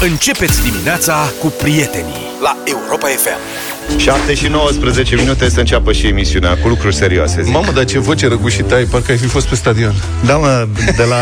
[0.00, 3.98] Începeți dimineața cu prietenii la Europa FM.
[3.98, 7.42] 7 și 19 minute să înceapă și emisiunea cu lucruri serioase.
[7.42, 7.52] Zic.
[7.52, 9.94] Mamă, dar ce voce răgușită ai, parcă ai fi fost pe stadion.
[10.24, 11.16] Da, mă, de la...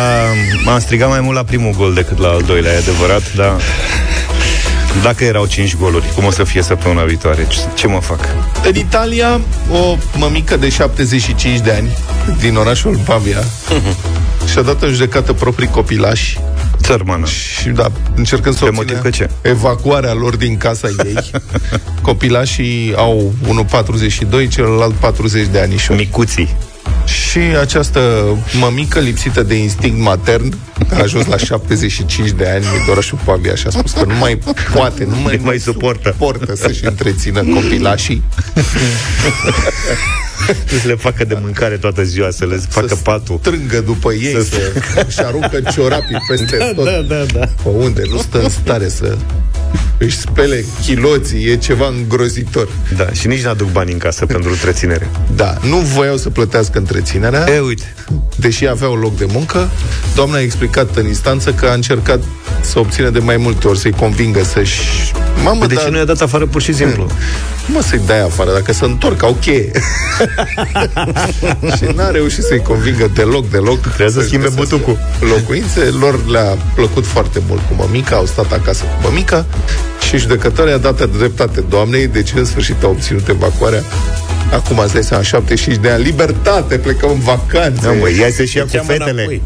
[0.64, 3.60] M-am strigat mai mult la primul gol decât la al doilea, e adevărat, dar...
[5.02, 7.46] Dacă erau 5 goluri, cum o să fie săptămâna viitoare?
[7.48, 8.20] Ce, ce mă fac?
[8.64, 11.96] În Italia, o mămică de 75 de ani,
[12.40, 13.44] din orașul Pavia,
[14.50, 16.38] și-a dat în judecată proprii copilași
[16.84, 17.26] Țărmană.
[17.26, 19.30] și da, încercând să Pe obțină motiv că ce?
[19.42, 21.30] evacuarea lor din casa ei.
[22.02, 26.56] Copilașii au unul 42, celălalt 40 de ani și Micuții.
[27.06, 28.24] Și această
[28.60, 30.56] mămică lipsită de instinct matern
[30.92, 34.38] a ajuns la 75 de ani de orașul Pavia și a spus că nu mai
[34.74, 36.08] poate, nu mai, Nu mai suportă.
[36.10, 38.22] suportă să-și întrețină copilașii.
[40.80, 43.38] Să le facă de mâncare toată ziua, să le facă să patul.
[43.40, 44.60] strângă după ei, să,
[44.94, 46.84] să-și aruncă ciorapii peste da, tot.
[46.84, 47.44] Da, da, da.
[47.62, 49.16] Pe unde nu stă în stare să
[49.98, 52.68] își spele chiloții, e ceva îngrozitor.
[52.96, 55.10] Da, și nici n-aduc bani în casă pentru întreținere.
[55.36, 57.46] Da, nu voiau să plătească întreținerea.
[57.54, 57.94] E, uite.
[58.36, 59.70] deși avea un loc de muncă,
[60.14, 62.22] doamna a explicat în instanță că a încercat
[62.60, 65.12] să obțină de mai multe ori, să-i convingă să-și...
[65.42, 65.84] Mamă, Păi de dar...
[65.84, 67.06] ce nu i-a dat afară pur și simplu?
[67.72, 69.70] Mă, să-i dai afară, dacă se întorc, au cheie.
[71.76, 73.80] și n-a reușit să-i convingă deloc, deloc.
[73.80, 74.98] Trebuie să să-și schimbe găsească butucul.
[75.20, 79.46] Locuințe, lor le-a plăcut foarte mult cu mămica, au stat acasă cu mămica
[80.08, 83.82] și judecătoarea a dat dreptate doamnei, deci în sfârșit a obținut evacuarea
[84.52, 87.80] Acum îți dai seama, 75 de ani, libertate, plecăm în vacanțe.
[87.86, 89.10] Da, mă, ia să și ia Îi cu cheamă fetele.
[89.10, 89.42] înapoi.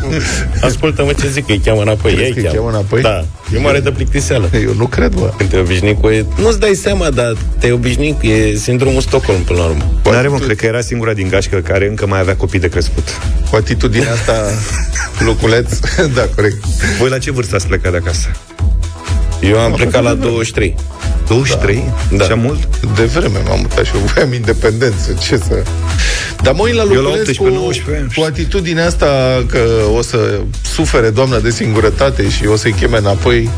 [0.68, 2.12] Ascultă-mă ce zic, că îi cheamă înapoi.
[2.12, 2.56] Crezi Ei că îi cheamă.
[2.58, 3.00] cheamă înapoi?
[3.02, 3.24] Da,
[3.54, 4.50] e mare de plictiseală.
[4.64, 5.32] Eu nu cred, bă.
[5.36, 9.40] Când te obișnui cu ei, nu-ți dai seama, dar te obișnui, cu- e sindromul Stockholm
[9.40, 9.92] până la urmă.
[10.10, 13.08] N-are, mă, cred că era singura din gașcă care încă mai avea copii de crescut.
[13.50, 14.32] Cu atitudinea asta,
[15.18, 15.78] loculeț,
[16.16, 16.64] da, corect.
[16.98, 18.28] Voi la ce vârstă ați plecat de acasă?
[19.42, 20.74] Eu am plecat la 23.
[21.26, 21.84] 23?
[22.10, 22.24] Da.
[22.24, 22.76] Așa mult?
[22.96, 25.62] De vreme m-am mutat și eu voiam independență, ce să...
[26.42, 30.02] Dar mă uit la Eu la loculeț 18, cu, 19 cu atitudinea asta că o
[30.02, 30.40] să
[30.74, 33.50] sufere doamna de singurătate și o să-i cheme înapoi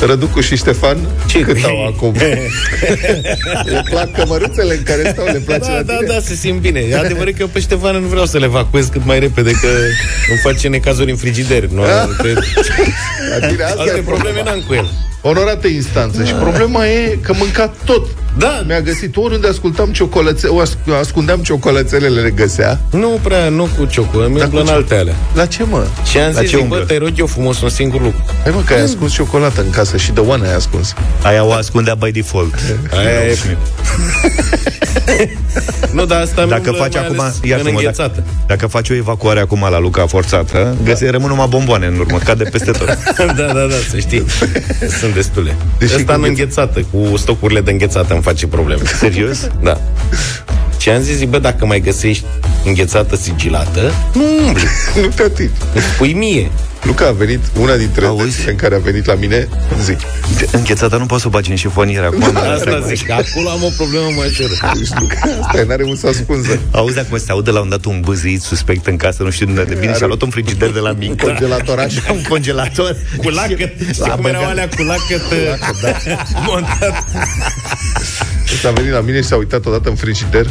[0.00, 1.40] Răducu și Ștefan, Ce?
[1.40, 2.14] cât au acum?
[3.72, 6.06] le plac cămăruțele în care stau, le place Da, la da, tine?
[6.12, 6.80] da, se simt bine.
[6.80, 9.68] E adevărat că eu pe Ștefan nu vreau să le evacuez cât mai repede, că
[10.30, 11.64] îmi face necazuri în frigider.
[11.64, 12.32] Nu, alte,
[13.40, 14.90] La tine asta alte e probleme n-am cu el.
[15.20, 16.24] Onorată instanță.
[16.24, 18.06] Și problema e că mânca tot.
[18.38, 18.62] Da.
[18.66, 22.80] Mi-a găsit oriunde ascultam ciocolățe, o as- ascundeam ciocolățelele, le găsea.
[22.90, 25.14] Nu prea, nu cu cioco, îmi umblă în ce- alte alea.
[25.34, 25.86] La ce, mă?
[26.10, 26.78] Și am La zis, ce zic, bă, umblă?
[26.86, 28.24] te rog eu frumos un singur lucru.
[28.42, 30.94] Hai mă, că ai ascuns ciocolată în casă și de oană ai ascuns.
[31.22, 32.54] Aia o ascundea by default.
[32.96, 33.36] Aia e...
[35.92, 38.12] nu, dar asta mi Dacă umblă faci mai acum, ales în iartă-mă, înghețată.
[38.14, 42.18] dacă, dacă faci o evacuare acum la Luca forțată, găsi, rămân numai bomboane în urmă,
[42.24, 42.86] cade peste tot.
[43.16, 44.24] da, da, da, să știi.
[45.00, 45.56] Sunt destule.
[45.78, 48.82] Deși Deci Asta în când- înghețată, cu stocurile de înghețată îmi face probleme.
[49.04, 49.48] Serios?
[49.62, 49.80] Da.
[50.78, 52.24] Și am zis, zic, bă, dacă mai găsești
[52.64, 54.62] înghețată sigilată, nu umbli,
[55.02, 55.52] nu te atingi.
[55.74, 56.50] îți pui mie.
[56.82, 58.24] Luca a venit, una dintre Auzi?
[58.24, 59.48] dățile în care a venit la mine,
[59.82, 59.98] zic,
[60.52, 62.36] Înghețata nu poți să o bagi în șifonier acum.
[62.36, 64.52] Asta zic, că acolo am o problemă majoră.
[64.74, 66.58] deci Luca, asta e, n-are unde să ascunză.
[66.70, 69.60] Auzi acum se aude la un dat un băzâit suspect în casă, nu știu de
[69.60, 71.22] unde vine și a luat un frigider de la mic.
[71.22, 71.94] Congelatoraș.
[72.10, 72.96] un congelator.
[73.16, 75.22] Cu lacăt, știi cum erau alea cu lacăt,
[75.82, 75.90] da.
[76.46, 77.04] montat.
[78.44, 80.46] Și a venit la mine și s-a uitat odată în frigider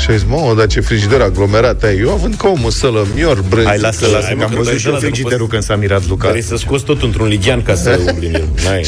[0.00, 1.98] și a zis, mă, dar ce frigider aglomerat ai.
[1.98, 3.68] Eu având ca o musălă, mior, brânzi.
[3.68, 5.06] Hai, lasă, lasă, Hai, că mă, am că văzut dai și eu de la de
[5.10, 6.26] frigiderul poți- când s-a mirat Luca.
[6.28, 8.48] Care să scoți tot într-un ligian ca să umbli în el.
[8.64, 8.86] N-ai.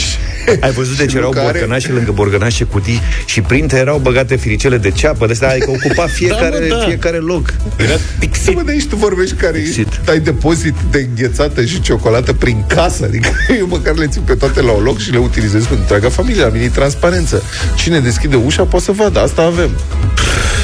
[0.60, 4.36] Ai văzut de ce erau Luca are- borcănașe lângă borcănașe cutii și printre erau băgate
[4.36, 6.84] firicele de ceapă, de astea, adică ocupa fiecare, Da, mă, da.
[6.86, 7.54] fiecare loc.
[7.76, 8.54] Era Să pixit.
[8.54, 10.00] mă, de aici tu vorbești care Exit.
[10.08, 13.04] ai depozit de înghețată și ciocolată prin casă.
[13.04, 16.08] Adică eu măcar le țin pe toate la un loc și le utilizez cu întreaga
[16.08, 16.42] familie.
[16.42, 17.42] La mine e transparență.
[17.76, 19.20] Cine deschide ușa poate să vadă.
[19.20, 19.70] Asta avem.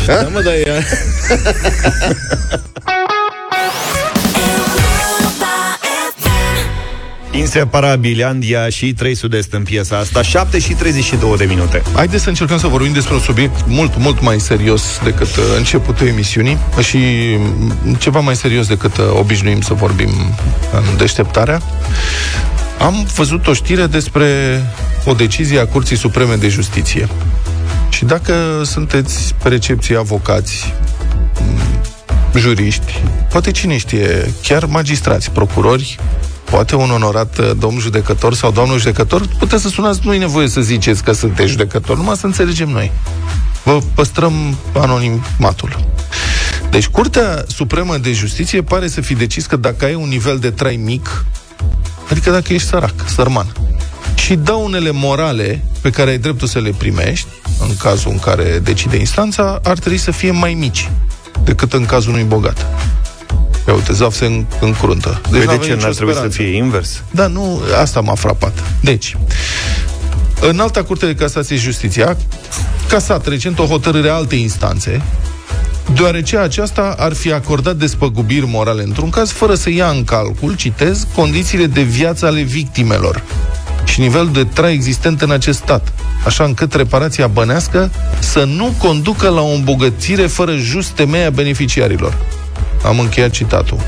[0.09, 0.83] Da, mă, dar ea...
[7.33, 11.83] Inseparabili, Andia și 3 Sud-Est în piesa asta, 7 și 32 de minute.
[11.95, 16.07] Haideți să încercăm să vorbim despre un subiect mult, mult mai serios decât uh, începutul
[16.07, 16.99] emisiunii și
[17.37, 20.11] mm, ceva mai serios decât uh, obișnuim să vorbim
[20.73, 21.63] în deșteptarea.
[22.79, 24.27] Am văzut o știre despre
[25.05, 27.09] o decizie a Curții Supreme de Justiție.
[27.89, 30.75] Și dacă sunteți pe recepție avocați,
[32.33, 35.99] m, juriști, poate cine știe, chiar magistrați, procurori,
[36.45, 40.49] poate un onorat uh, domn judecător sau doamnă judecător, puteți să sunați, nu e nevoie
[40.49, 42.93] să ziceți că sunteți judecător, numai să înțelegem noi.
[43.65, 45.87] Vă păstrăm anonimatul.
[46.71, 50.51] Deci, Curtea Supremă de Justiție pare să fi decis că dacă ai un nivel de
[50.51, 51.25] trai mic,
[52.11, 53.47] adică dacă ești sărac, sărman.
[54.19, 57.27] Și daunele morale pe care ai dreptul să le primești,
[57.61, 60.91] în cazul în care decide instanța, ar trebui să fie mai mici
[61.45, 62.67] decât în cazul unui bogat.
[63.69, 65.21] Ia uite, Zaf se în, încruntă.
[65.31, 67.03] Deci păi de ce n-ar trebui să fie invers?
[67.11, 68.65] Da, nu, asta m-a frapat.
[68.81, 69.17] Deci,
[70.41, 72.17] în alta curte de casație justiția,
[72.89, 75.03] casat recent o hotărâre a altei instanțe,
[75.95, 81.07] deoarece aceasta ar fi acordat despăgubiri morale într-un caz fără să ia în calcul, citez,
[81.15, 83.23] condițiile de viață ale victimelor
[83.89, 85.93] și nivelul de trai existent în acest stat,
[86.25, 92.17] așa încât reparația bănească să nu conducă la o îmbogățire fără just temeia beneficiarilor.
[92.85, 93.81] Am încheiat citatul.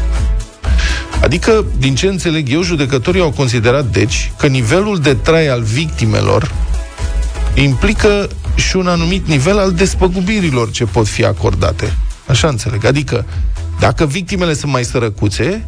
[1.23, 6.53] Adică, din ce înțeleg eu, judecătorii au considerat, deci, că nivelul de trai al victimelor
[7.55, 11.97] implică și un anumit nivel al despăgubirilor ce pot fi acordate.
[12.27, 12.85] Așa înțeleg.
[12.85, 13.25] Adică,
[13.81, 15.65] dacă victimele sunt mai sărăcuțe,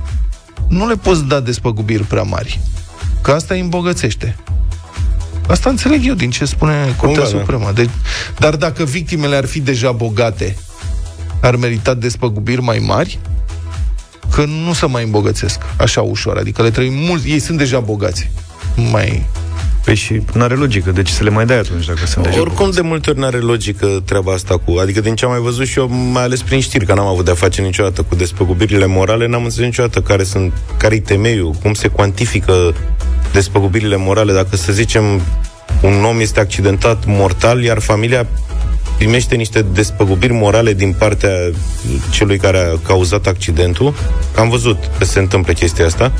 [0.69, 2.61] nu le poți da despăgubiri prea mari.
[3.23, 4.37] Că asta îi îmbogățește.
[5.47, 7.71] Asta înțeleg eu din ce spune Curtea da, Supremă.
[7.75, 7.91] Deci,
[8.39, 10.57] dar dacă victimele ar fi deja bogate,
[11.41, 13.19] ar merita despăgubiri mai mari,
[14.35, 16.37] că nu se mai îmbogățesc așa ușor.
[16.37, 18.31] Adică le trăim mult, ei sunt deja bogați.
[18.91, 19.27] Mai
[19.85, 22.57] Păi și nu are logică, deci să le mai dai atunci dacă sunt deja Oricum
[22.57, 22.77] bogați.
[22.77, 24.77] de multe ori nu are logică treaba asta cu...
[24.81, 27.25] Adică din ce am mai văzut și eu, mai ales prin știri, că n-am avut
[27.25, 31.89] de-a face niciodată cu despăgubirile morale, n-am înțeles niciodată care sunt, care-i temeiul, cum se
[31.89, 32.75] cuantifică
[33.33, 35.21] despăgubirile morale, dacă să zicem
[35.81, 38.27] un om este accidentat mortal, iar familia
[38.97, 41.31] primește niște despăgubiri morale din partea
[42.11, 43.95] celui care a cauzat accidentul.
[44.37, 46.13] Am văzut că se întâmplă chestia asta.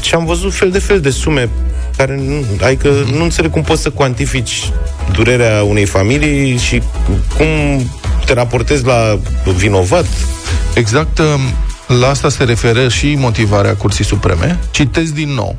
[0.00, 1.48] Și am văzut fel de fel de sume
[1.96, 4.70] care nu, adică nu înțeleg cum poți să cuantifici
[5.12, 6.82] durerea unei familii și
[7.36, 7.46] cum
[8.24, 9.18] te raportezi la
[9.56, 10.06] vinovat.
[10.74, 11.40] Exact um,
[11.98, 14.58] la asta se referă și motivarea Curții Supreme.
[14.70, 15.56] Citez din nou.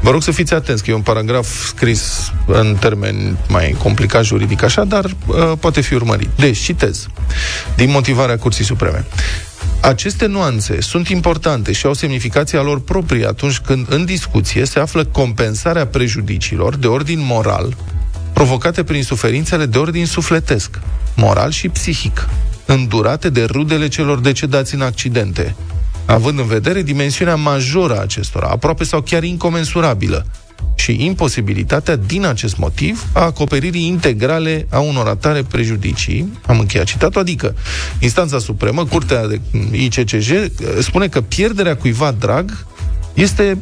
[0.00, 4.62] Vă rog să fiți atenți, că e un paragraf scris în termeni mai complicat juridic
[4.62, 6.28] așa, dar uh, poate fi urmărit.
[6.36, 7.06] Deci, citez,
[7.76, 9.04] din motivarea Curții Supreme.
[9.80, 15.04] Aceste nuanțe sunt importante și au semnificația lor proprie atunci când în discuție se află
[15.04, 17.76] compensarea prejudiciilor de ordin moral
[18.38, 20.78] provocate prin suferințele de ordin sufletesc,
[21.16, 22.28] moral și psihic,
[22.66, 25.54] îndurate de rudele celor decedați în accidente,
[26.08, 30.26] având în vedere dimensiunea majoră a acestora, aproape sau chiar incomensurabilă,
[30.74, 36.32] și imposibilitatea, din acest motiv, a acoperirii integrale a unor atare prejudicii.
[36.46, 37.54] Am încheiat citatul, adică
[37.98, 39.40] instanța supremă, Curtea de
[39.72, 40.30] ICCJ,
[40.80, 42.66] spune că pierderea cuiva drag
[43.14, 43.58] este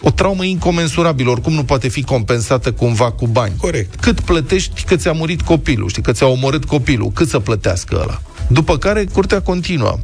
[0.00, 3.54] o traumă incomensurabilă, oricum nu poate fi compensată cumva cu bani.
[3.56, 4.00] Corect.
[4.00, 8.20] Cât plătești că ți-a murit copilul, știi, că ți-a omorât copilul, cât să plătească ăla.
[8.52, 9.98] După care, curtea continuă.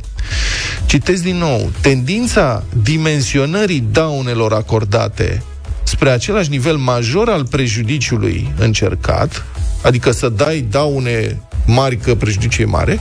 [0.86, 1.70] Citesc din nou.
[1.80, 5.42] Tendința dimensionării daunelor acordate
[5.82, 9.44] spre același nivel major al prejudiciului încercat,
[9.82, 13.00] adică să dai daune mari că prejudiciu e mare,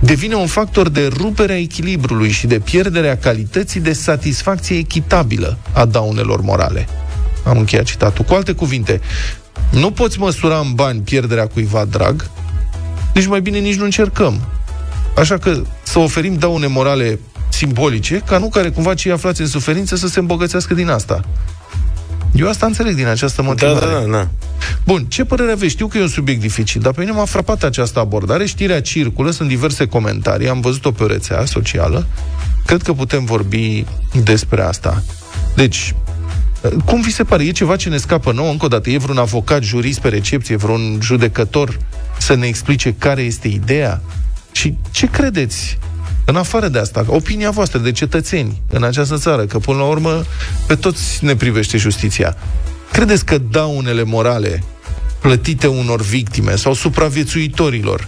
[0.00, 5.84] devine un factor de rupere a echilibrului și de pierderea calității de satisfacție echitabilă a
[5.84, 6.88] daunelor morale.
[7.44, 8.24] Am încheiat citatul.
[8.24, 9.00] Cu alte cuvinte,
[9.70, 12.30] nu poți măsura în bani pierderea cuiva drag,
[13.12, 14.40] deci mai bine nici nu încercăm.
[15.16, 17.18] Așa că să oferim daune morale
[17.48, 21.24] simbolice, ca nu care cumva cei aflați în suferință să se îmbogățească din asta.
[22.34, 23.86] Eu asta înțeleg din această motivare.
[23.86, 24.28] Da, da, da.
[24.84, 25.72] Bun, ce părere aveți?
[25.72, 28.46] Știu că e un subiect dificil, dar pe mine m-a frapat această abordare.
[28.46, 32.06] Știrea circulă, sunt diverse comentarii, am văzut-o pe o rețea socială.
[32.66, 33.84] Cred că putem vorbi
[34.22, 35.02] despre asta.
[35.54, 35.94] Deci,
[36.84, 37.44] cum vi se pare?
[37.44, 38.50] E ceva ce ne scapă nouă?
[38.50, 41.78] Încă o dată, e vreun avocat, jurist pe recepție, vreun judecător
[42.18, 44.00] să ne explice care este ideea?
[44.52, 45.78] Și ce credeți?
[46.24, 50.24] În afară de asta, opinia voastră de cetățeni în această țară, că până la urmă
[50.66, 52.36] pe toți ne privește justiția.
[52.92, 54.62] Credeți că daunele morale
[55.20, 58.06] plătite unor victime sau supraviețuitorilor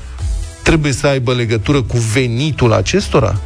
[0.63, 3.41] trebuie să aibă legătură cu venitul acestora?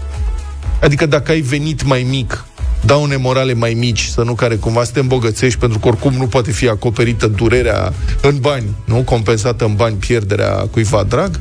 [0.83, 2.45] Adică dacă ai venit mai mic,
[2.85, 6.27] daune morale mai mici, să nu care cumva să te îmbogățești, pentru că oricum nu
[6.27, 9.03] poate fi acoperită durerea în bani, nu?
[9.03, 11.41] Compensată în bani pierderea cuiva drag?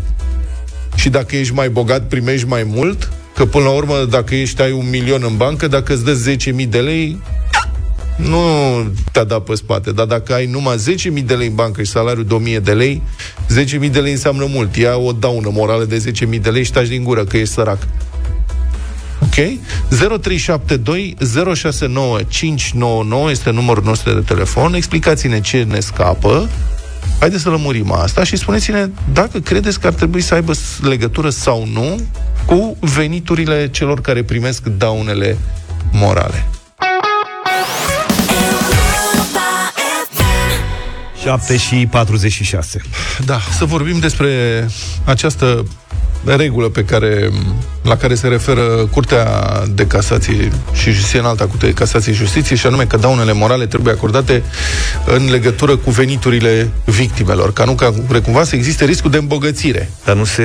[0.97, 3.11] Și dacă ești mai bogat, primești mai mult?
[3.35, 6.69] Că până la urmă, dacă ești, ai un milion în bancă, dacă îți dă 10.000
[6.69, 7.21] de lei,
[8.15, 8.39] nu
[9.11, 10.75] te-a dat pe spate, dar dacă ai numai
[11.17, 13.01] 10.000 de lei în bancă și salariul de 1.000 de lei,
[13.83, 14.75] 10.000 de lei înseamnă mult.
[14.75, 17.87] Ia o daună morală de 10.000 de lei și taci din gură că ești sărac.
[19.21, 19.35] Ok?
[19.89, 21.15] 0372
[21.55, 24.73] 069 599 este numărul nostru de telefon.
[24.73, 26.49] Explicați-ne ce ne scapă
[27.19, 31.65] haideți să lămurim asta și spuneți-ne dacă credeți că ar trebui să aibă legătură sau
[31.65, 31.99] nu
[32.45, 35.37] cu veniturile celor care primesc daunele
[35.91, 36.45] morale.
[41.21, 42.81] 7 și 46.
[43.25, 44.29] Da, să vorbim despre
[45.05, 45.65] această
[46.25, 47.29] regulă pe care,
[47.83, 49.27] la care se referă Curtea
[49.69, 53.65] de Casație și Justiție Înalta Curtea de Casație și Justiție, și anume că daunele morale
[53.65, 54.43] trebuie acordate
[55.05, 57.93] în legătură cu veniturile victimelor, ca nu ca
[58.23, 59.89] cumva să existe riscul de îmbogățire.
[60.05, 60.43] Dar nu se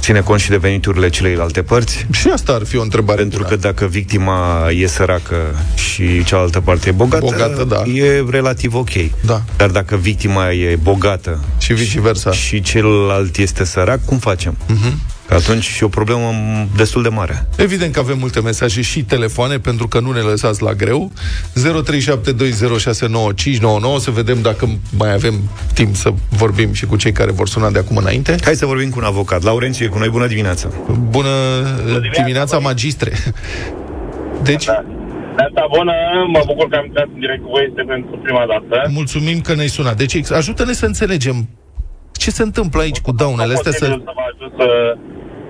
[0.00, 2.06] ține cont și de veniturile celeilalte părți?
[2.10, 3.48] Și asta ar fi o întrebare Pentru bună.
[3.50, 5.36] că dacă victima e săracă
[5.74, 7.82] și cealaltă parte e bogată, Bogată, da.
[7.90, 8.90] e relativ ok.
[9.24, 9.42] Da.
[9.56, 12.32] Dar dacă victima e bogată Și viceversa.
[12.32, 14.56] și celălalt este sărac, cum facem?
[14.56, 14.92] Uh-huh.
[15.28, 16.30] Că atunci e o problemă
[16.76, 17.48] destul de mare.
[17.56, 21.12] Evident că avem multe mesaje și telefoane, pentru că nu ne lăsați la greu.
[21.54, 21.60] 0372069599
[23.98, 24.68] să vedem dacă
[24.98, 25.34] mai avem
[25.74, 28.36] timp să vorbim și cu cei care vor suna de acum înainte.
[28.44, 29.42] Hai să vorbim cu un avocat.
[29.42, 30.08] Laurențiu e cu noi.
[30.08, 30.68] Bună dimineața!
[31.10, 31.28] Bună
[31.84, 33.12] dimineața, dimineața magistre!
[34.42, 34.84] Deci, Da.
[35.36, 35.92] De asta bună,
[36.32, 38.90] mă bucur că am intrat în direct cu voi, este pentru prima dată.
[38.90, 39.96] mulțumim că ne-ai sunat.
[39.96, 41.48] Deci, ex- ajută-ne să înțelegem
[42.24, 43.72] ce se întâmplă aici cu daunele astea.
[43.80, 43.86] Să...
[43.86, 44.68] Să vă ajut să,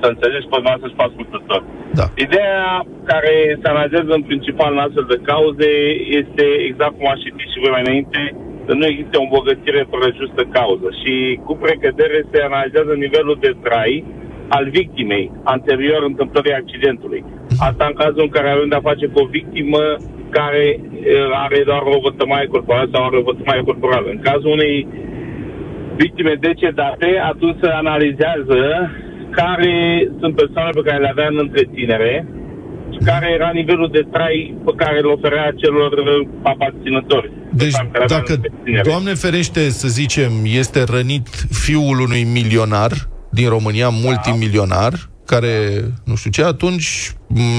[0.00, 1.60] să înțelegeți pe dumneavoastră și pe ascultător.
[1.98, 2.06] Da.
[2.26, 2.62] Ideea
[3.10, 5.70] care se analizează în principal în astfel de cauze
[6.20, 8.20] este exact cum ați citit și voi mai înainte,
[8.66, 11.12] să nu există o îmbogățire fără justă cauză și
[11.46, 13.94] cu precădere se analizează nivelul de trai
[14.56, 17.24] al victimei anterior întâmplării accidentului.
[17.68, 19.82] Asta în cazul în care avem de-a face cu o victimă
[20.38, 20.64] care
[21.12, 24.08] eh, are doar o vătămaie corporală sau are o vătămaie corporală.
[24.10, 24.76] În cazul unei
[26.02, 28.60] victime decedate, atunci se analizează
[29.40, 29.74] care
[30.20, 32.26] sunt persoanele pe care le avea în întreținere
[32.92, 37.32] și care era nivelul de trai pe care îl oferea celor eh, aparținători.
[37.52, 38.88] Deci, Persoane care aveau dacă, în întreținere.
[38.90, 41.28] Doamne ferește, să zicem, este rănit
[41.64, 42.92] fiul unui milionar
[43.30, 44.92] din România, multimilionar,
[45.26, 45.54] care,
[46.04, 47.12] nu știu ce, atunci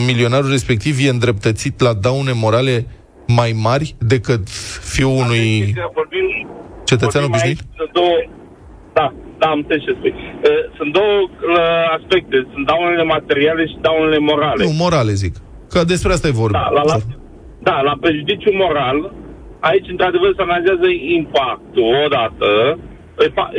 [0.07, 2.85] milionarul respectiv e îndreptățit la daune morale
[3.39, 4.43] mai mari decât
[4.93, 6.25] fiul unui Atenție că vorbim,
[6.91, 7.59] cetățean vorbim obișnuit?
[7.59, 8.15] aici de două,
[8.97, 9.05] da,
[9.41, 10.13] da, am înțeles ce spui.
[10.17, 12.35] Uh, Sunt două uh, aspecte.
[12.53, 14.63] Sunt daunele materiale și daunele morale.
[14.63, 15.33] Nu, morale, zic.
[15.73, 16.57] Că despre asta e vorba.
[16.59, 16.97] Da, la, la,
[17.67, 18.97] da, la prejudiciu moral,
[19.59, 22.88] aici, într-adevăr, se analizează impactul, odată, ipa-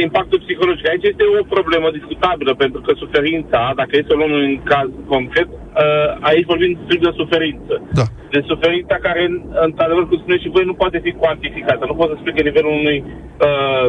[0.07, 0.89] impactul psihologic.
[0.89, 4.89] Aici este o problemă discutabilă, pentru că suferința, dacă este să o luăm în caz
[5.15, 7.75] concret, uh, aici vorbim strict de suferință.
[7.99, 8.07] Da.
[8.35, 9.23] De suferința care,
[9.67, 11.83] într-adevăr, cum spuneți și voi, nu poate fi cuantificată.
[11.87, 12.99] Nu poți să spui că nivelul unui
[13.47, 13.87] uh,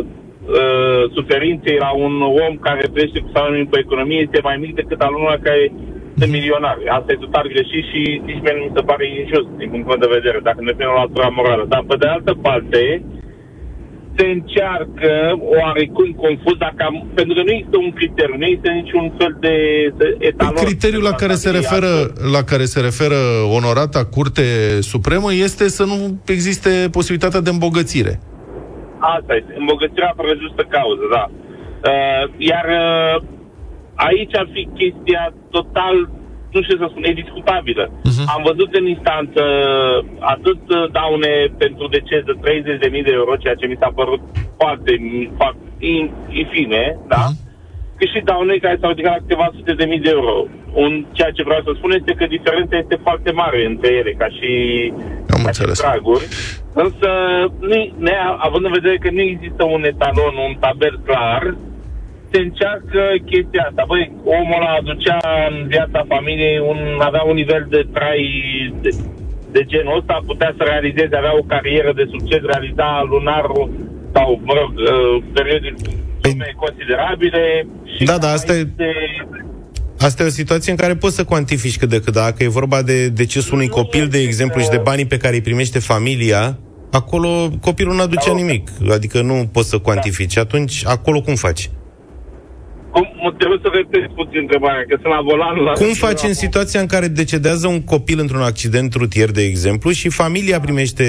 [0.60, 4.74] uh, suferinței la un om care trăiește cu salariul minim pe economie este mai mic
[4.76, 5.64] decât al unui care
[6.18, 6.88] sunt milionari.
[6.98, 10.16] Asta e total greșit și nici mie nu mi se pare injust din punct de
[10.18, 11.66] vedere, dacă ne prindem la latura morală.
[11.74, 12.82] Dar, pe de altă parte,
[14.22, 15.12] se încearcă
[15.58, 19.56] oarecum confuz, dacă am, pentru că nu există un criteriu, nu există niciun fel de,
[19.98, 20.64] de etalon.
[20.64, 21.92] Criteriul la care se referă,
[22.36, 23.20] la care se referă
[23.58, 24.48] onorata Curte
[24.92, 28.14] Supremă este să nu existe posibilitatea de îmbogățire.
[28.98, 31.24] Asta este, îmbogățirea fără justă cauză, da.
[31.30, 33.16] Uh, iar uh,
[33.96, 36.10] aici ar fi chestia total,
[36.54, 37.86] nu știu să spun, nediscutabilă.
[37.90, 38.26] Uh-huh.
[38.36, 39.44] Am văzut în instanță
[40.20, 42.36] atât uh, daune pentru deces de
[42.90, 44.22] 30.000 de euro, ceea ce mi s-a părut
[44.60, 44.92] foarte,
[45.38, 45.62] foarte
[45.94, 47.22] in- infime, da?
[47.26, 47.50] Uh-huh.
[47.98, 50.36] Cât și daune care s-au ridicat la câteva sute de mii de euro.
[50.74, 54.28] Un, ceea ce vreau să spun este că diferența este foarte mare între ele, ca
[54.38, 54.50] și,
[55.36, 55.78] Am ca înțeles.
[55.80, 56.26] și praguri.
[56.74, 57.10] Însă,
[57.60, 61.56] nu, ne, având în vedere că nu există un etalon, un tabel clar,
[62.32, 63.84] se încearcă chestia asta.
[63.92, 64.04] Băi,
[64.38, 65.20] omul ăla aducea
[65.50, 68.24] în viața familiei, un, avea un nivel de trai
[68.84, 68.90] de,
[69.56, 73.46] de genul ăsta, putea să realizeze, avea o carieră de succes, realiza lunar
[74.16, 75.70] sau, mă rog, uh, perioade
[76.22, 77.42] sume considerabile.
[77.94, 78.90] Și Da, da, asta e- este...
[80.00, 82.14] Asta e o situație în care poți să cuantifici cât de cât.
[82.14, 85.42] Dacă e vorba de decesul unui copil, de exemplu, și de banii pe care îi
[85.42, 86.58] primește familia,
[86.92, 88.70] acolo copilul nu aducea nimic.
[88.92, 90.38] Adică nu poți să cuantifici.
[90.38, 91.70] Atunci, acolo cum faci?
[92.92, 95.56] Cum, mă trebuie să repet puțin întrebarea, că sunt la volan.
[95.68, 99.90] La Cum faci în situația în care decedează un copil într-un accident rutier, de exemplu,
[99.92, 101.06] și familia primește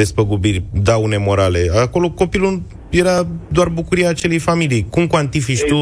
[0.00, 1.60] despăgubiri, daune morale?
[1.86, 3.16] Acolo copilul era
[3.56, 4.86] doar bucuria acelei familii.
[4.94, 5.70] Cum cuantifici Exact.
[5.72, 5.78] tu?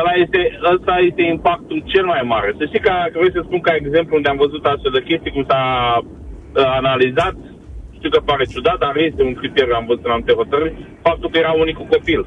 [0.00, 0.40] Ăla este,
[0.74, 2.48] ăsta este impactul cel mai mare.
[2.58, 5.44] Să știi că, vreau să spun ca exemplu unde am văzut astfel de chestii, cum
[5.50, 5.62] s-a
[6.00, 7.36] uh, analizat,
[7.96, 10.74] știu că pare ciudat, dar este un criteriu, am văzut în anumite hotărâri,
[11.06, 12.20] faptul că era unicul copil.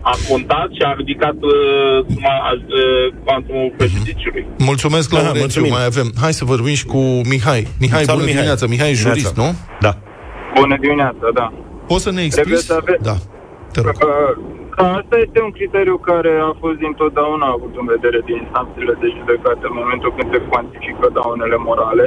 [0.00, 1.52] A contat și a ridicat uh,
[2.12, 4.46] suma, uh, cuantumul prejudiciului.
[4.70, 5.72] Mulțumesc, Da, Laurențiu, mulțumim.
[5.72, 6.08] mai avem.
[6.24, 7.00] Hai să vorbim și cu
[7.32, 7.62] Mihai.
[7.84, 8.32] Mihai, Salut, bună Mihai.
[8.34, 8.64] dimineața.
[8.74, 9.58] Mihai e jurist, Dimineața.
[9.78, 9.78] nu?
[9.86, 9.92] Da.
[10.60, 11.46] Bună dimineața, da.
[11.90, 12.70] Poți să ne Trebuie explici?
[12.70, 13.16] să ave- Da,
[13.72, 13.96] te rog.
[14.02, 14.56] Uh,
[15.00, 19.62] Asta este un criteriu care a fost dintotdeauna avut în vedere din instanțele de judecată
[19.70, 22.06] în momentul când se cuantifică daunele morale.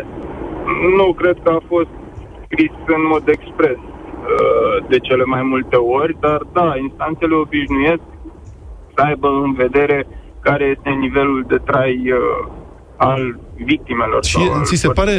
[0.97, 1.91] Nu cred că a fost
[2.45, 3.79] scris în mod expres.
[4.21, 8.05] Uh, de cele mai multe ori, dar da, instanțele obișnuiesc
[8.95, 10.07] să aibă în vedere
[10.39, 12.51] care este nivelul de trai uh,
[12.97, 14.23] al victimelor.
[14.23, 15.11] Și ți se, pare,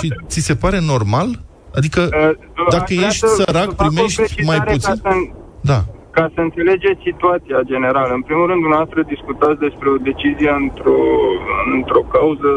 [0.00, 1.28] și ți se pare normal?
[1.74, 2.30] Adică, uh,
[2.70, 4.94] dacă ești sărac, primești mai puțin?
[5.02, 5.16] Ca să,
[5.60, 5.80] da.
[6.10, 8.12] Ca să înțelegeți situația generală.
[8.14, 11.00] În primul rând, dumneavoastră discutați despre o decizie într-o,
[11.76, 12.50] într-o cauză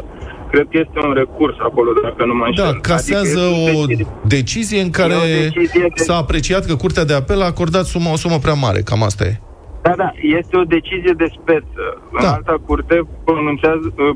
[0.51, 2.63] cred că este un recurs acolo, dacă nu mă înșel.
[2.63, 6.03] Da, adică casează adică o decizie, decizie în care decizie de...
[6.03, 9.23] s-a apreciat că Curtea de Apel a acordat suma, o sumă prea mare, cam asta
[9.31, 9.33] e.
[9.81, 11.83] Da, da, este o decizie de speță.
[12.21, 12.27] Da.
[12.27, 12.97] În alta curte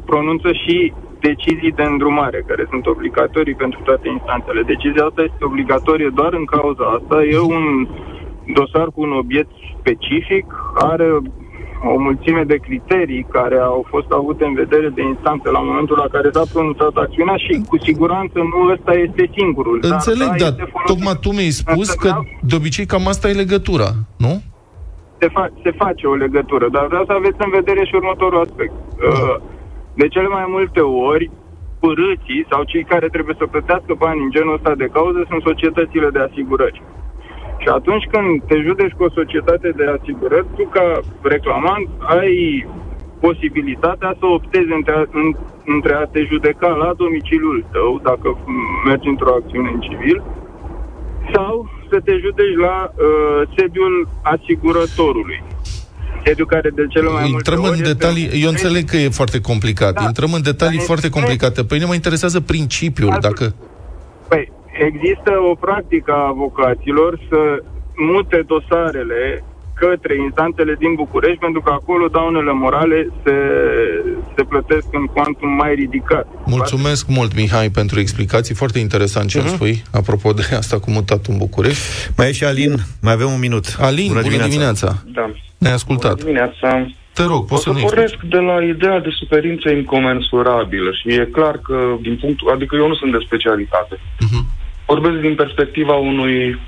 [0.05, 4.61] pronunță și decizii de îndrumare, care sunt obligatorii pentru toate instanțele.
[4.73, 7.23] Decizia asta este obligatorie doar în cauza asta.
[7.23, 7.87] E un
[8.57, 10.45] dosar cu un obiect specific,
[10.91, 11.07] are
[11.93, 16.07] o mulțime de criterii care au fost avute în vedere de instanță la momentul la
[16.15, 19.79] care s-a pronunțat acțiunea și cu siguranță nu ăsta este singurul.
[19.81, 22.09] Înțeleg, dar, da, tocmai tu mi-ai spus că
[22.49, 24.33] de obicei cam asta e legătura, nu?
[25.19, 28.73] Se, fa- se face o legătură, dar vreau să aveți în vedere și următorul aspect.
[28.73, 29.35] Uh,
[30.01, 31.31] de cele mai multe ori,
[31.79, 36.09] părâții sau cei care trebuie să plătească bani în genul ăsta de cauză sunt societățile
[36.15, 36.81] de asigurări.
[37.65, 40.87] Și atunci când te judești cu o societate de asigurări, tu ca
[41.21, 41.85] reclamant
[42.17, 42.33] ai
[43.25, 45.27] posibilitatea să optezi între a, în,
[45.75, 48.27] între a te judeca la domiciliul tău, dacă
[48.87, 50.17] mergi într-o acțiune în civil,
[51.33, 53.95] sau să te judeci la uh, sediul
[54.33, 55.43] asigurătorului.
[56.25, 59.93] Sediul care de cele mai Intrăm multe în detalii, eu înțeleg că e foarte complicat,
[59.93, 60.03] da.
[60.03, 61.63] intrăm în detalii foarte complicate.
[61.63, 63.55] Păi ne mă interesează principiul, dacă...
[64.27, 64.51] Păi,
[64.89, 67.63] există o practică a avocaților să
[67.95, 69.43] mute dosarele
[69.75, 73.35] către instanțele din București, pentru că acolo daunele morale se,
[74.35, 76.27] se plătesc în cuantum mai ridicat.
[76.45, 78.55] Mulțumesc mult, Mihai, pentru explicații.
[78.55, 79.53] Foarte interesant ce uh-huh.
[79.55, 81.83] spui, apropo de asta cu mutat în București.
[82.17, 83.65] Mai e și Alin, mai avem un minut.
[83.79, 84.49] Alin, bună, bună dimineața.
[84.49, 85.03] dimineața.
[85.05, 85.25] Da.
[85.57, 86.11] Ne-ai ascultat.
[86.11, 86.87] Bună dimineața.
[87.13, 91.57] Te rog, poți să ne pornesc de la ideea de suferință incomensurabilă și e clar
[91.57, 93.95] că, din punctul, adică eu nu sunt de specialitate.
[93.95, 94.43] Uh-huh.
[94.85, 96.59] Vorbesc din perspectiva unui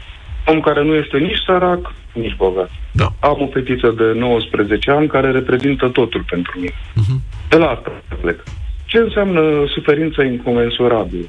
[0.45, 2.71] om care nu este nici sărac, nici bogat.
[2.91, 3.13] Da.
[3.19, 6.71] Am o fetiță de 19 ani care reprezintă totul pentru mine.
[6.71, 7.49] Uh-huh.
[7.49, 8.43] De la asta plec.
[8.85, 9.41] Ce înseamnă
[9.73, 11.27] suferință incomensurabilă?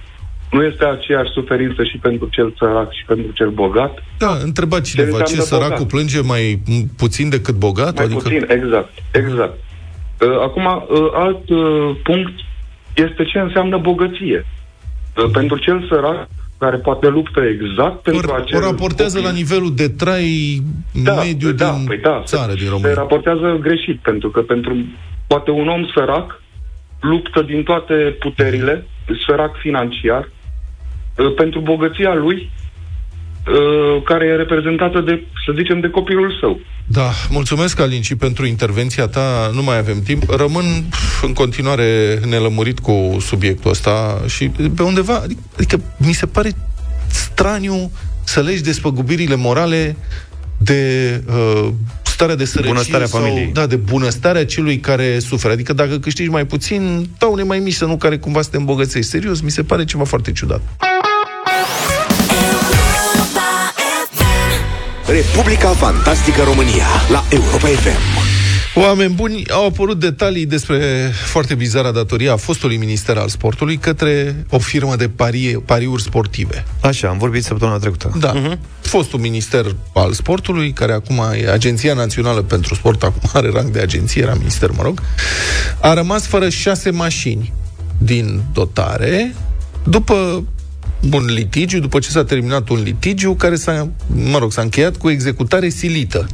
[0.51, 4.03] Nu este aceeași suferință și pentru cel sărac și pentru cel bogat?
[4.19, 5.87] Da, întreba cineva, ce, ce săracul bogat?
[5.87, 6.63] plânge mai
[6.97, 7.95] puțin decât bogat?
[7.95, 8.21] Mai adică...
[8.21, 9.59] puțin, exact, exact.
[10.21, 12.33] Uh, acum, uh, alt uh, punct
[12.95, 14.47] este ce înseamnă bogăție.
[15.33, 18.59] Pentru cel sărac, care poate luptă exact pentru or, acel...
[18.59, 19.31] O raportează copii.
[19.31, 20.59] la nivelul de trai
[21.05, 22.89] da, mediu da, din păi da, țară, se, din România.
[22.89, 24.77] Se raportează greșit, pentru că pentru
[25.27, 26.43] poate un om sărac
[27.01, 28.87] luptă din toate puterile,
[29.27, 30.31] sărac financiar,
[31.19, 32.51] ă, pentru bogăția lui,
[33.53, 36.61] ă, care e reprezentată de, să zicem, de copilul său.
[36.87, 39.51] Da, mulțumesc, Alinci, pentru intervenția ta.
[39.55, 40.31] Nu mai avem timp.
[40.31, 40.65] Rămân
[41.23, 45.23] în continuare nelămurit cu subiectul ăsta și pe undeva,
[45.57, 46.51] adică mi se pare
[47.07, 47.91] straniu
[48.25, 49.97] să legi despăgubirile morale
[50.59, 51.69] de uh,
[52.03, 53.51] starea de sărăcie bunăstarea sau, familiei.
[53.53, 55.53] Da, de bunăstarea celui care suferă.
[55.53, 59.11] Adică dacă câștigi mai puțin, daune mai mici să nu care cumva să te îmbogățești.
[59.11, 60.61] Serios, mi se pare ceva foarte ciudat.
[65.09, 68.27] Republica Fantastică România la Europa FM.
[68.75, 74.45] Oameni buni, au apărut detalii despre foarte bizara datoria a fostului minister al sportului către
[74.51, 76.65] o firmă de parie, pariuri sportive.
[76.81, 78.13] Așa, am vorbit săptămâna trecută.
[78.21, 78.33] Da.
[78.33, 78.59] Uh-huh.
[78.81, 83.81] Fostul minister al sportului, care acum e Agenția Națională pentru Sport, acum are rang de
[83.81, 85.03] agenție, era minister, mă rog,
[85.81, 87.53] a rămas fără șase mașini
[87.99, 89.35] din dotare,
[89.85, 90.45] după
[91.13, 95.11] un litigiu, după ce s-a terminat un litigiu care s-a, mă rog, s-a încheiat cu
[95.11, 96.27] executare silită.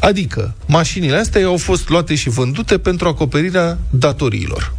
[0.00, 4.74] Adică, mașinile astea au fost luate și vândute pentru acoperirea datoriilor.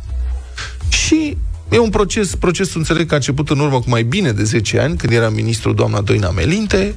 [0.89, 1.37] Și
[1.69, 4.79] e un proces, procesul înțeleg că a început în urmă cu mai bine de 10
[4.79, 6.95] ani, când era ministrul doamna Doina Melinte.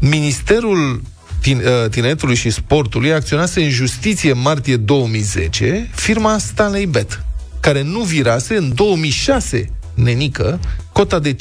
[0.00, 1.02] Ministerul
[1.46, 7.24] uh, Tineretului și Sportului acționase în justiție în martie 2010 firma Stanley Bet,
[7.60, 10.60] care nu virase în 2006 nenică,
[10.92, 11.36] cota de 5%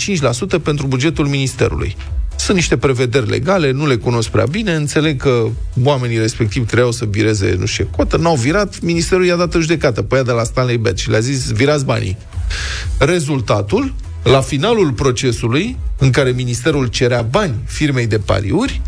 [0.63, 1.95] pentru bugetul ministerului.
[2.35, 5.47] Sunt niște prevederi legale, nu le cunosc prea bine, înțeleg că
[5.83, 10.01] oamenii respectiv trebuiau să vireze, nu știu, cotă, n-au virat, ministerul i-a dat în judecată
[10.01, 12.17] pe ea de la Stanley Bet și le-a zis, virați banii.
[12.97, 18.81] Rezultatul, la finalul procesului, în care ministerul cerea bani firmei de pariuri,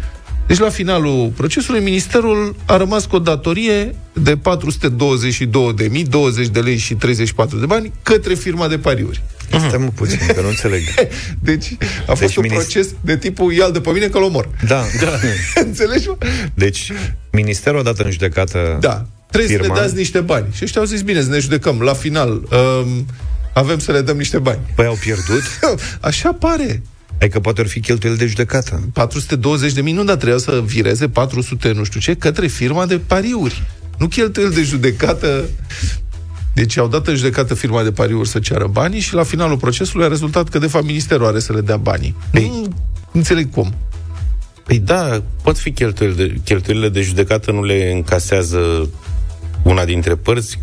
[0.48, 6.78] deci la finalul procesului, ministerul a rămas cu o datorie de 422.000, 20 de lei
[6.78, 9.24] și 34 de bani către firma de pariuri.
[9.48, 10.82] Stai mă puțin, că nu înțeleg.
[11.40, 14.50] Deci a fost Deci un minist- proces de tipul ia de pe mine că-l omor.
[14.68, 15.10] Da, da.
[15.62, 16.18] Înțelegi, mă?
[16.54, 16.92] Deci,
[17.32, 19.06] ministerul a dat în judecată Da.
[19.32, 19.76] Trebuie firma.
[19.76, 20.46] să ne dați niște bani.
[20.52, 21.80] Și ăștia au zis, bine, să ne judecăm.
[21.82, 23.06] La final, um,
[23.54, 24.60] avem să le dăm niște bani.
[24.76, 25.42] Păi au pierdut?
[26.00, 26.82] Așa pare.
[27.20, 28.82] Adică poate ar fi cheltuieli de judecată.
[28.94, 32.98] 420 de mii, nu, dar trebuia să vireze 400 nu știu ce către firma de
[32.98, 33.64] pariuri.
[33.98, 35.44] Nu cheltuieli de judecată.
[36.56, 40.06] Deci au dat în judecată firma de pariuri să ceară banii și la finalul procesului
[40.06, 42.16] a rezultat că de fapt ministerul are să le dea banii.
[42.32, 42.68] Nu
[43.12, 43.74] înțeleg cum.
[44.66, 48.90] Păi da, pot fi cheltuieli de, cheltuielile de judecată, nu le încasează
[49.64, 50.60] una dintre părți,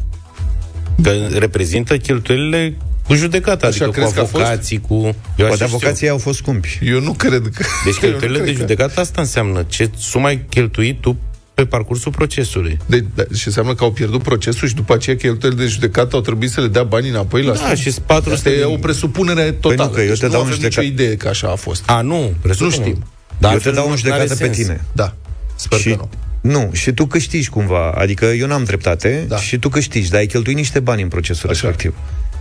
[1.03, 2.77] că reprezintă cheltuielile
[3.07, 4.45] cu judecată, Așa adică cu crezi că a fost?
[4.45, 4.95] avocații, cu...
[4.95, 5.67] Eu Poate așa știu.
[5.77, 6.79] avocații au fost scumpi.
[6.83, 7.65] Eu nu cred că...
[7.85, 11.17] Deci eu nu cheltuielile cred de că- judecată asta înseamnă ce sumă ai cheltuit tu
[11.55, 12.79] pe parcursul procesului.
[12.87, 16.23] De, da, și înseamnă că au pierdut procesul și după aceea cheltuielile de judecată au
[16.23, 17.77] trebuit să le dea banii înapoi la Da, stat?
[17.77, 19.89] și 400 Asta e de- o presupunere totală.
[19.89, 21.55] nu, că eu deci te nu dau în avem nicio judecat- idee că așa a
[21.55, 21.83] fost.
[21.87, 22.67] A, nu, presupun.
[22.67, 23.05] Nu știm.
[23.39, 24.57] Dar eu te altfel dau în nu- judecată n-are pe sens.
[24.57, 24.63] Da.
[24.63, 24.85] tine.
[24.93, 25.15] Da.
[25.55, 26.09] Sper și, că
[26.41, 26.51] nu.
[26.51, 27.91] nu, și tu câștigi cumva.
[27.91, 29.37] Adică eu n-am dreptate Da.
[29.37, 31.61] și tu câștigi, dar ai cheltuit niște bani în procesul Așa.
[31.67, 31.95] respectiv.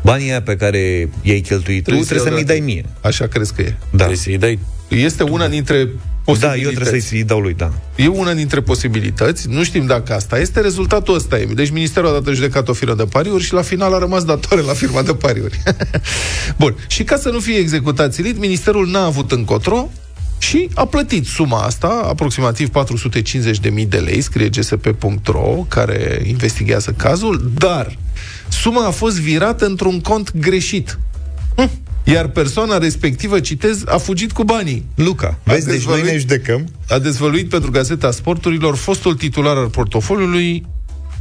[0.03, 2.65] Banii aia pe care i-ai cheltuit tu, trebuie să să iau mi-i de dai la
[2.65, 2.85] mie.
[3.01, 3.75] Așa crezi că e.
[3.89, 3.95] Da.
[3.97, 5.89] Trebuie să-i dai Este una dintre
[6.25, 6.63] Da, posibilități.
[6.63, 7.71] eu trebuie să-i dau lui, da.
[7.95, 11.45] E una dintre posibilități, nu știm dacă asta este, rezultatul ăsta e.
[11.45, 14.23] Deci ministerul a dat în judecată o firmă de pariuri și la final a rămas
[14.23, 15.63] datoare la firma de pariuri.
[16.59, 19.89] Bun, și ca să nu fie executat silit, ministerul n-a avut încotro
[20.37, 27.97] și a plătit suma asta, aproximativ 450.000 de lei, scrie gsp.ro, care investigează cazul, dar
[28.49, 30.99] suma a fost virată într-un cont greșit.
[31.55, 31.69] Hm.
[32.03, 34.85] Iar persoana respectivă, citez, a fugit cu banii.
[34.95, 36.67] Luca, vezi, deci noi dezvăluit- ne judecăm.
[36.89, 40.65] a dezvăluit pentru Gazeta Sporturilor fostul titular al portofoliului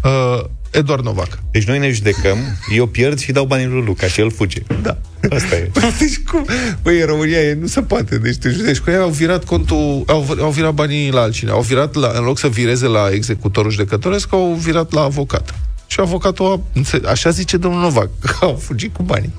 [0.05, 1.39] uh, Eduard Novac.
[1.51, 2.39] Deci noi ne judecăm,
[2.75, 4.61] eu pierd și dau banii lui Luca și el fuge.
[4.83, 4.99] Da.
[5.31, 5.71] Asta e.
[6.01, 6.47] Deci cum?
[6.83, 8.19] Băi, în România e, nu se poate.
[8.19, 11.57] Deci te judeci cu ea, au virat contul, au, au virat banii la altcineva.
[11.57, 15.55] Au virat, la, în loc să vireze la executorul judecătoresc, au virat la avocat.
[15.91, 19.33] Și avocatul, a, înțe- așa zice domnul Novac, că au fugit cu banii.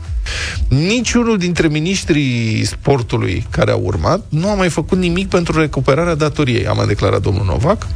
[0.68, 6.68] Niciunul dintre ministrii sportului care au urmat nu a mai făcut nimic pentru recuperarea datoriei,
[6.68, 7.88] a mai declarat domnul Novac.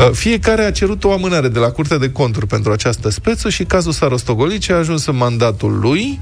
[0.00, 3.64] Uh, Fiecare a cerut o amânare de la Curtea de Conturi pentru această speță și
[3.64, 6.20] cazul s-a rostogolit și a ajuns în mandatul lui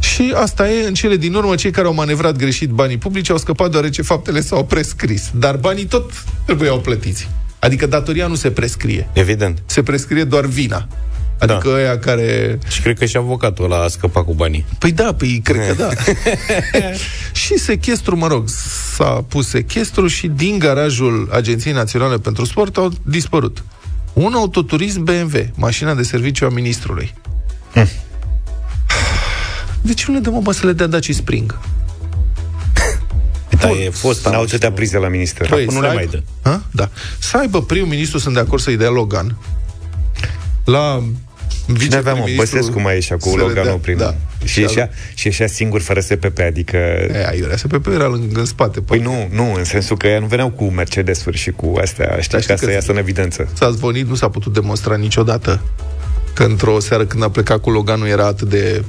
[0.00, 3.38] și asta e, în cele din urmă, cei care au manevrat greșit banii publici au
[3.38, 5.30] scăpat deoarece faptele s-au prescris.
[5.34, 7.28] Dar banii tot trebuiau plătiți.
[7.60, 9.08] Adică datoria nu se prescrie.
[9.12, 9.62] Evident.
[9.66, 10.86] Se prescrie doar vina.
[11.38, 11.74] Adică da.
[11.74, 12.58] ăia care...
[12.68, 14.64] Și cred că și avocatul ăla a scăpat cu banii.
[14.78, 15.88] Păi da, păi cred că da.
[17.44, 18.48] și sechestru, mă rog,
[18.94, 23.64] s-a pus sechestru și din garajul Agenției Naționale pentru Sport au dispărut
[24.12, 27.14] un autoturism BMW, mașina de serviciu a ministrului.
[29.82, 31.58] De ce nu le dăm, mă, să le dea Daci Spring?
[33.60, 35.48] Da, e fost N-au atâtea prize la minister.
[35.48, 36.48] Păi, nu să le aibă- mai dă.
[36.48, 36.62] Ha?
[36.70, 36.88] Da.
[37.18, 39.36] Să aibă primul ministru, sunt de acord să-i dea Logan.
[40.64, 41.02] La
[41.78, 43.96] Cine avea, mă, Băsescu mai ieșea cu să le Loganul dea- prin...
[43.96, 44.14] Da.
[44.44, 46.76] Și ieșea, și ieșea singur fără SPP, adică...
[46.76, 48.80] E, aiurea SPP era lângă în spate.
[48.80, 52.22] Păi nu, nu, în sensul că ea nu veneau cu Mercedes-uri și cu astea, știi,
[52.40, 53.48] știi ca că- să iasă în evidență.
[53.52, 55.62] S-a zvonit, nu s-a putut demonstra niciodată
[56.34, 58.84] că într-o seară când a plecat cu Loganul era atât de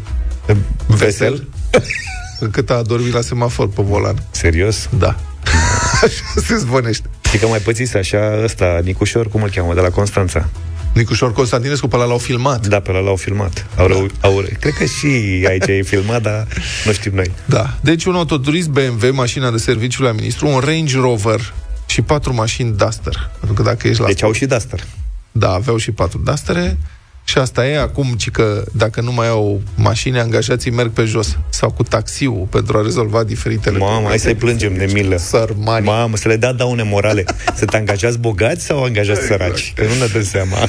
[0.88, 1.48] vesel
[2.42, 4.16] încât a adormit la semafor pe volan.
[4.32, 4.90] Serios?
[4.98, 5.16] Da.
[6.04, 7.10] Așa se zvonește.
[7.26, 10.50] Știi că mai pățise așa ăsta, Nicușor, cum îl cheamă, de la Constanța.
[10.94, 12.68] Nicușor Constantinescu pe ăla l-au filmat.
[12.68, 13.66] Da, pe ăla l-au filmat.
[13.78, 14.28] Au, da.
[14.28, 15.08] au, cred că și
[15.48, 16.48] aici e filmat, dar
[16.86, 17.32] nu știm noi.
[17.46, 17.78] Da.
[17.82, 21.54] Deci un autoturism BMW, mașina de serviciu la ministru, un Range Rover
[21.86, 23.30] și patru mașini Duster.
[23.40, 24.84] Pentru că dacă ești la Deci au și Duster.
[25.32, 26.78] Da, aveau și patru dastere
[27.24, 31.38] și asta e acum, ci că dacă nu mai au mașini, angajații merg pe jos
[31.50, 34.10] sau cu taxiul pentru a rezolva diferitele Mamă, probleme.
[34.10, 35.18] hai să-i plângem de milă.
[35.18, 35.86] Sărmani.
[35.86, 37.26] Mamă, să le dea daune morale.
[37.56, 39.74] Să te angajați bogați sau angajați săraci?
[39.76, 40.58] Că nu ne dăm seama.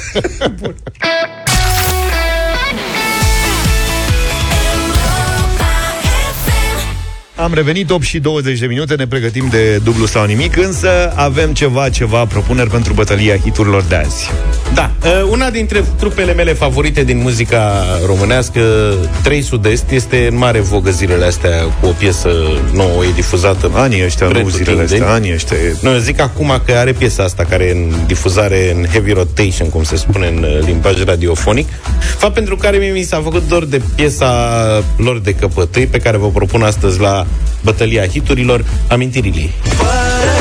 [7.35, 11.53] Am revenit 8 și 20 de minute, ne pregătim de dublu sau nimic, însă avem
[11.53, 14.29] ceva, ceva propuneri pentru bătălia hiturilor de azi.
[14.73, 18.93] Da, uh, una dintre trupele mele favorite din muzica românească,
[19.23, 22.29] 3 Sud-Est, este în mare vogă zilele astea cu o piesă
[22.73, 23.71] nouă, e difuzată.
[23.73, 24.87] Anii ăștia, nu pretutindeni.
[24.87, 25.57] zilele astea, anii ăștia.
[25.57, 29.11] e- Nu, eu zic acum că are piesa asta care e în difuzare în heavy
[29.11, 31.67] rotation, cum se spune în uh, limbaj radiofonic.
[32.17, 34.57] Fapt pentru care mie mi s-a făcut dor de piesa
[34.97, 37.22] lor de căpătâi pe care vă propun astăzi la
[37.63, 39.49] bătălia hiturilor, amintirile.
[39.63, 40.32] Fără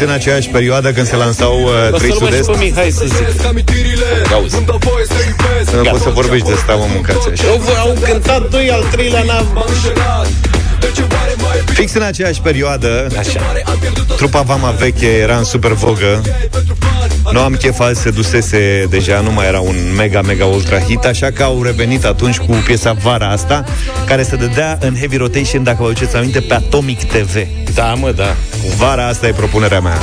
[0.00, 2.50] Fix în aceeași perioadă când se lansau uh, 3 Lasă-l mă și Sud-Est.
[2.50, 3.44] pe Mihai să zic.
[4.32, 4.56] Auzi.
[5.76, 7.46] Nu poți să vorbești de asta, mă, mâncați așa.
[7.46, 9.64] Eu vă- au cântat doi, al treilea n-am...
[11.72, 13.40] Fix în aceeași perioadă, așa.
[14.16, 16.22] trupa Vama Veche era în super vogă.
[17.32, 21.30] Nu am chefal se dusese deja, nu mai era un mega, mega ultra hit, așa
[21.30, 23.64] că au revenit atunci cu piesa Vara asta,
[24.06, 27.46] care se dădea în heavy rotation, dacă vă aduceți aminte, pe Atomic TV.
[27.74, 28.36] Da, mă, da.
[28.76, 29.98] Vara asta e propunerea mea.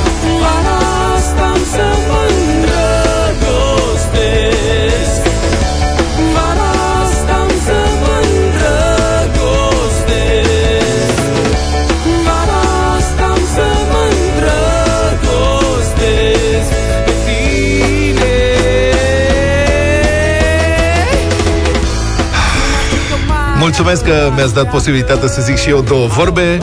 [23.80, 26.58] Mulțumesc că mi-ați dat posibilitatea să zic și eu două vorbe.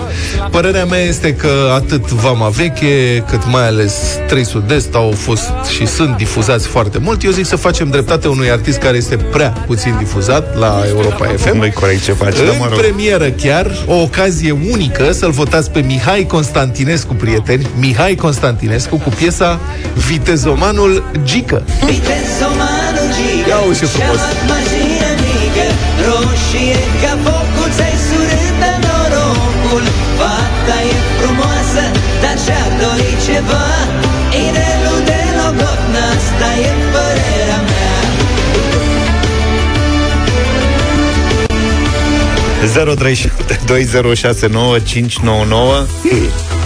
[0.52, 3.94] Părerea mea este că atât Vama Veche, cât mai ales
[4.28, 7.24] 3 Sud-Est au fost și sunt difuzați foarte mult.
[7.24, 11.58] Eu zic să facem dreptate unui artist care este prea puțin difuzat la Europa FM.
[11.58, 12.80] Nu-i corect ce faci, În dar mă rog.
[12.80, 19.60] premieră chiar, o ocazie unică să-l votați pe Mihai Constantinescu, prieteni, Mihai Constantinescu cu piesa
[20.08, 21.64] Vitezomanul Gică.
[21.86, 24.20] Vitezomanul gică Ia uite ce frumos.
[26.08, 29.86] Roșie ca focul Ți-ai surât de norocul
[30.18, 31.84] Fata e frumoasă
[32.24, 33.68] Dar și-a dorit ceva
[34.46, 37.94] Inelul de logodnă Asta e părerea mea
[42.66, 42.68] 0372069599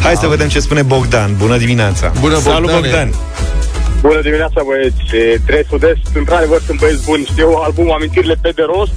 [0.04, 1.36] Hai să vedem ce spune Bogdan.
[1.38, 2.12] Bună dimineața!
[2.20, 2.80] Bună, Salut, Bogdane.
[2.82, 3.14] Bogdan.
[4.02, 5.42] Bună dimineața, băieți.
[5.46, 7.26] Trei Sud-Est, într-adevăr, sunt băieți buni.
[7.32, 8.92] Știu albumul Amintirile pe de rost,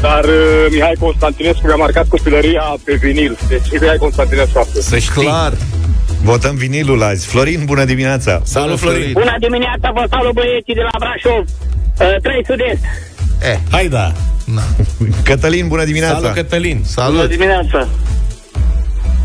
[0.00, 3.38] dar uh, Mihai Constantinescu mi-a marcat copilăria pe vinil.
[3.48, 4.88] Deci e Mihai Constantinescu astăzi.
[4.88, 5.22] Să știi.
[5.22, 5.52] Clar.
[6.22, 7.26] Votăm vinilul azi.
[7.26, 8.40] Florin, bună dimineața!
[8.44, 9.12] Salut, Florin.
[9.12, 11.44] Bună dimineața, vă salut băieții de la Brașov.
[12.00, 12.82] Uh, 3 Sud-Est.
[13.52, 14.12] Eh, Hai da.
[14.44, 14.62] na.
[15.22, 16.14] Cătălin, bună dimineața!
[16.18, 16.80] Salut, Cătălin.
[16.84, 17.28] Salut.
[17.28, 17.88] dimineața.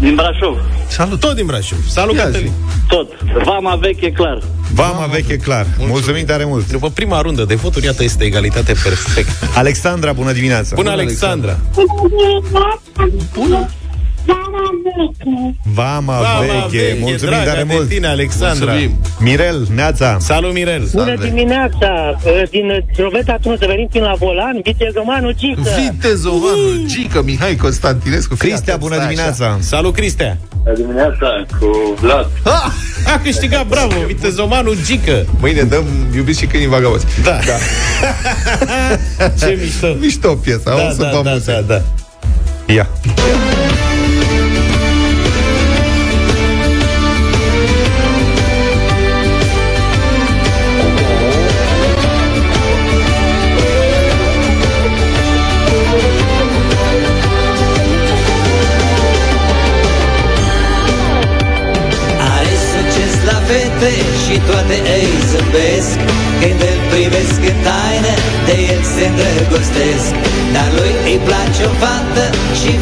[0.02, 0.58] Din Brașov.
[0.88, 1.20] Salut.
[1.20, 1.80] Tot din Brașov.
[1.88, 2.52] Salut, Ia Cătălin.
[2.88, 3.12] Tot.
[3.44, 4.40] Vama veche, clar.
[4.74, 5.66] Vama veche clar.
[5.78, 6.72] Mulțumim tare mult!
[6.72, 9.32] După prima rundă de voturi, iată, este egalitate perfectă.
[9.56, 10.76] Alexandra, bună dimineața!
[10.76, 11.60] Bună, Alexandra.
[15.74, 17.88] Vama, Vama veche, mulțumim dragă tare de mult!
[17.90, 18.72] tine, Alexandra.
[18.72, 18.96] Mulțumim.
[19.20, 20.18] Mirel, Neața!
[20.20, 20.88] Salut, Mirel.
[20.94, 22.18] Bună dimineața.
[22.24, 25.62] Uh, Din Drobeta atunci să venim prin la volan, Vitezomanul Gică.
[25.80, 28.36] Vitezomanul Gică, Mihai Constantinescu.
[28.36, 29.58] Fii Cristia, atent, bună stai dimineața!
[29.60, 30.38] Salut, Cristea.
[30.64, 32.28] Bună dimineața, cu Vlad.
[32.46, 32.56] așa.
[32.66, 32.72] Ah!
[33.14, 35.26] A câștigat, bravo, Vitezomanul Gică.
[35.40, 35.84] Mâine dăm
[36.16, 37.06] iubiți și câinii vagaboți.
[37.24, 37.32] Da.
[37.46, 37.56] da.
[39.40, 39.88] Ce mișto.
[40.00, 41.46] Mișto piesa, Da, o să da, vă da, amuzez.
[41.56, 41.82] da, da.
[42.74, 42.88] Ia!
[43.06, 43.51] Are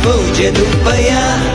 [0.09, 1.48] fuge după ea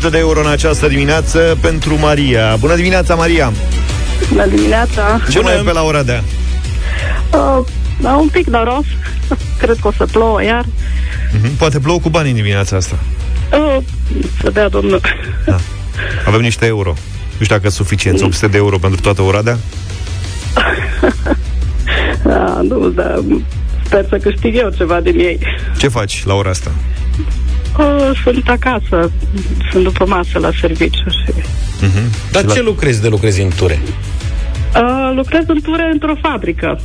[0.00, 2.56] 100 de euro în această dimineață pentru Maria.
[2.56, 3.52] Bună dimineața, Maria!
[4.28, 5.20] Bună dimineața!
[5.30, 6.22] Ce mai e pe la ora de?
[8.00, 8.84] da, un pic noros.
[9.60, 10.64] Cred că o să plouă iar.
[10.64, 11.58] Uh-huh.
[11.58, 12.98] Poate plouă cu bani în dimineața asta.
[13.52, 13.76] Uh,
[14.42, 15.00] să dea domnul.
[15.46, 15.56] Da.
[16.26, 16.94] Avem niște euro.
[17.38, 18.18] Nu știu dacă suficient.
[18.18, 18.24] Mm.
[18.24, 19.58] 800 de euro pentru toată Oradea?
[22.24, 23.20] da, nu, dar
[23.84, 25.38] sper să câștig eu ceva din ei.
[25.78, 26.70] Ce faci la ora asta?
[27.80, 29.10] Uh, sunt acasă.
[29.70, 31.32] Sunt după masă la serviciu și...
[31.32, 32.30] Mm-hmm.
[32.30, 33.78] Dar ce lucrezi de lucrezi în ture?
[34.74, 36.80] Uh, lucrez în ture într-o fabrică.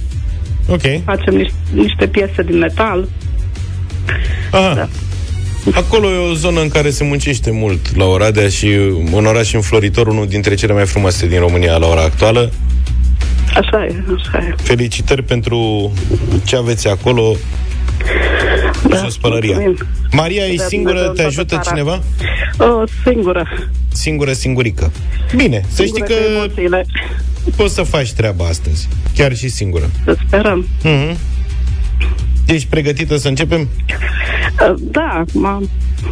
[0.67, 0.81] Ok.
[1.05, 3.07] Facem niște, niște piese din metal.
[4.51, 4.73] Aha.
[4.73, 4.87] Da.
[5.73, 8.65] Acolo e o zonă în care se muncește mult la Oradea și
[9.13, 12.51] un oraș înfloritor, unul dintre cele mai frumoase din România la ora actuală.
[13.55, 14.55] Așa e, așa e.
[14.57, 15.91] Felicitări pentru
[16.43, 17.35] ce aveți acolo
[18.95, 19.57] da, și o spălăria.
[19.59, 19.87] mulțumim.
[20.11, 20.93] Maria, e Da, singură?
[20.93, 21.75] Dumnezeu Te în ajută toată țara.
[21.75, 22.01] cineva?
[22.81, 23.47] Uh, singură.
[23.91, 24.91] Singură, singurică.
[25.35, 26.85] Bine, să știi Singură că cu emoțiile.
[27.55, 28.87] poți să faci treaba astăzi.
[29.15, 29.89] Chiar și singură.
[30.03, 30.67] Să sperăm.
[30.83, 31.15] Mm-hmm.
[32.45, 33.61] Ești pregătită să începem?
[33.61, 35.69] Uh, da, m-am,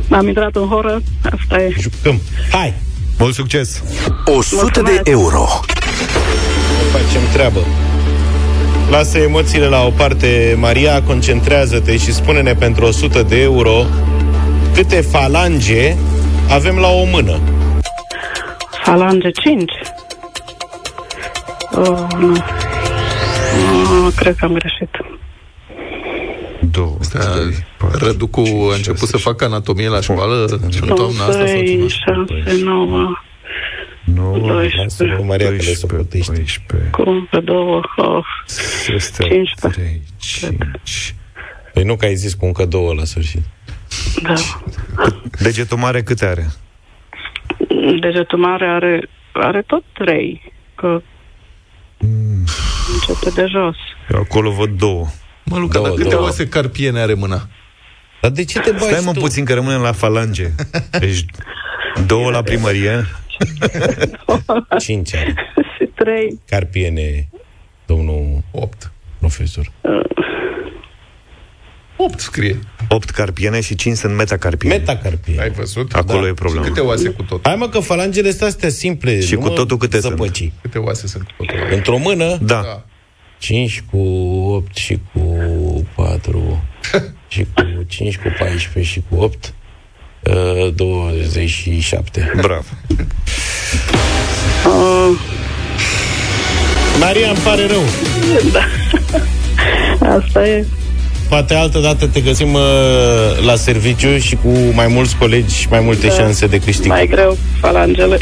[0.10, 1.02] am intrat în horă.
[1.32, 1.76] Asta e.
[1.80, 2.22] Jucăm.
[2.52, 2.74] Hai!
[3.18, 3.84] Mult succes!
[4.26, 5.48] 100 de euro
[6.92, 7.60] Facem treabă.
[8.90, 13.86] Lasă emoțiile la o parte, Maria, concentrează-te și spune-ne pentru 100 de euro
[14.74, 15.96] câte falange
[16.50, 17.40] avem la o mână.
[18.84, 19.72] Falange 5.
[21.76, 22.38] Oh, nu.
[23.92, 24.90] Nu, cred că am greșit.
[26.72, 30.46] Două, trei, Răducu a început să facă anatomie la școală
[30.82, 32.26] în toamna asta sau 2, ceva?
[32.46, 33.18] 6, 9,
[34.04, 36.32] 9, 12, Maria, că le socotești.
[36.32, 37.56] 12, cum pe 2,
[37.96, 38.24] oh,
[38.86, 39.68] 15.
[39.72, 41.16] 3, 5.
[41.74, 43.42] Păi nu că ai zis cu încă două la sfârșit.
[44.22, 44.34] Da.
[45.40, 46.48] Degetul mare câte are?
[48.00, 51.02] Degetul mare are, are tot 3, că
[52.94, 53.76] începe de jos.
[54.14, 55.06] Eu acolo văd două.
[55.46, 56.24] Mă, Luca, Două, dar câte două.
[56.24, 57.48] oase carpiene are mâna?
[58.22, 59.20] Dar de ce te bagi Stai mă tu?
[59.20, 60.48] puțin că rămânem la falange.
[61.00, 61.26] Deci
[62.06, 63.06] două la primărie.
[64.86, 65.34] Cinci ani.
[65.78, 67.30] Și 3, Carpiene,
[67.86, 68.92] domnul 8.
[69.20, 69.72] profesor.
[71.98, 72.60] 8 scrie.
[72.90, 74.76] 8 carpiene și 5 sunt metacarpiene.
[74.78, 75.42] Metacarpiene.
[75.42, 75.94] Ai văzut?
[75.94, 76.28] Acolo Da.
[76.28, 76.66] e problema.
[76.66, 77.46] Și câte oase cu tot?
[77.48, 79.22] Hai mă că falangele sunt astea simple.
[79.22, 80.12] Și nu cu mă totul câte sunt?
[80.18, 80.52] zăpăci.
[80.62, 81.68] Câte oase sunt cu totul?
[81.72, 82.62] Într-o mână, Da.
[82.62, 82.86] Da.
[83.38, 85.22] 5 cu 8 și cu
[85.96, 86.64] 4
[87.28, 89.54] și cu 5 cu 14 și cu 8
[90.24, 92.32] uh, 27.
[92.42, 92.64] Bravo.
[94.66, 95.18] uh,
[97.00, 97.84] Maria, îmi pare rău.
[98.52, 98.66] da.
[100.18, 100.66] Asta e.
[101.30, 102.62] Poate altă dată te găsim uh,
[103.46, 106.14] la serviciu și cu mai mulți colegi și mai multe Da.
[106.14, 106.86] șanse de câștig.
[106.88, 108.18] Mai greu, falangele.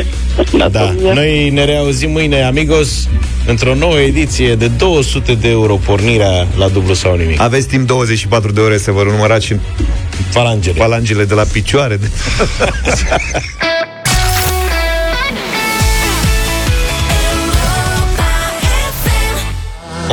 [0.57, 1.13] Da, Anatomia.
[1.13, 3.07] noi ne reauzim mâine, amigos,
[3.47, 7.39] într-o nouă ediție de 200 de euro pornirea la dublu sau nimic.
[7.41, 9.55] Aveți timp 24 de ore să vă numărați și
[10.29, 10.79] Falangele.
[10.79, 11.99] falangele de la picioare.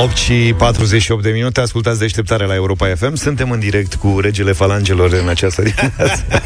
[0.02, 3.14] 8 și 48 de minute, ascultați deșteptarea la Europa FM.
[3.14, 6.24] Suntem în direct cu regele falangelor în această dimineață.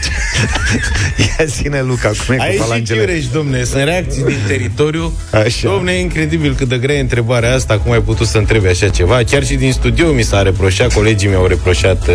[1.39, 2.99] Ia zine, Luca, cum e Aici cu și falangele?
[3.05, 5.13] Chiureș, domne, sunt reacții din teritoriu.
[5.31, 5.69] Așa.
[5.69, 8.89] Domne, e incredibil cât de grea e întrebarea asta, cum ai putut să întrebi așa
[8.89, 9.21] ceva.
[9.31, 12.15] Chiar și din studio mi s-a reproșat, colegii mi-au reproșat uh,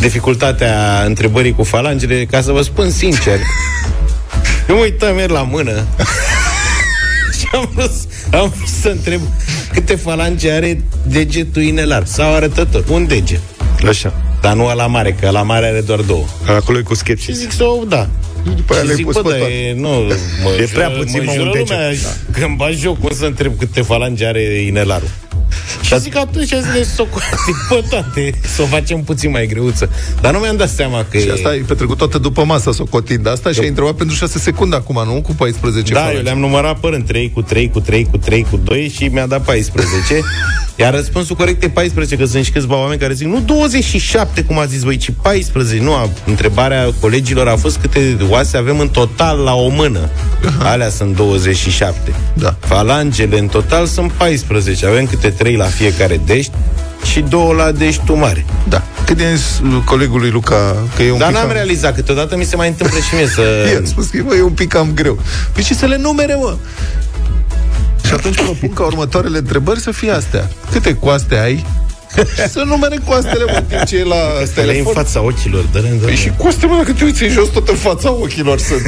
[0.00, 3.38] dificultatea întrebării cu falangele, ca să vă spun sincer.
[4.68, 6.51] Eu mă uitam ieri la mână și
[7.52, 7.90] am, vrut,
[8.32, 9.20] am vrut să întreb
[9.72, 12.84] câte falange are degetul inelar sau arătător.
[12.90, 13.40] Un deget.
[13.88, 14.14] Așa.
[14.40, 16.24] Dar nu la mare, că la mare are doar două.
[16.48, 17.38] Acolo e cu Și skepsis.
[17.38, 18.08] zic să o, da.
[18.56, 19.52] După aia Și le-ai zic, pus bă, pe dar toate.
[19.52, 19.88] e, nu,
[20.42, 21.68] mă, E prea jură- puțin, mă, jură un deget.
[21.68, 21.90] lumea,
[22.32, 25.08] Că îmi bagi joc, cum să întreb câte falange are inelarul.
[25.86, 29.90] Și zic atunci să le socoatim pe toate, să o facem puțin mai greuță.
[30.20, 31.32] Dar nu mi-am dat seama că Și e...
[31.32, 35.02] asta ai petrecut toată după masa socotind asta și ai întrebat pentru 6 secunde acum,
[35.06, 35.20] nu?
[35.20, 36.18] Cu 14 Da, falange.
[36.18, 39.04] eu le-am numărat până în 3 cu 3 cu 3 cu 3 cu 2 și
[39.04, 40.20] mi-a dat 14.
[40.76, 44.58] Iar răspunsul corect e 14, că sunt și câțiva oameni care zic nu 27, cum
[44.58, 45.82] a zis voi, ci 14.
[45.82, 50.10] Nu, a, întrebarea colegilor a fost câte oase avem în total la o mână.
[50.58, 52.14] Alea sunt 27.
[52.34, 52.56] Da.
[52.60, 54.86] Falangele în total sunt 14.
[54.86, 56.52] Avem câte 3 la fiecare dești
[57.04, 58.44] și două la deștul mare.
[58.68, 58.82] Da.
[59.04, 61.56] Când i-am zis lui colegului Luca că e un Dar pic n-am cam...
[61.56, 63.42] realizat, câteodată mi se mai întâmplă și mie să...
[63.72, 65.18] I-am spus că bă, e un pic cam greu.
[65.52, 66.56] Păi și să le numere, mă.
[68.06, 70.50] Și atunci propun ca următoarele întrebări să fie astea.
[70.70, 71.66] Câte coaste ai?
[72.14, 74.92] Și să numere coastele, mă, în timp ce e la Asta le în telefon.
[74.92, 78.12] fața ochilor, dă Păi și coaste, mă, dacă te uiți în jos, tot în fața
[78.12, 78.82] ochilor sunt.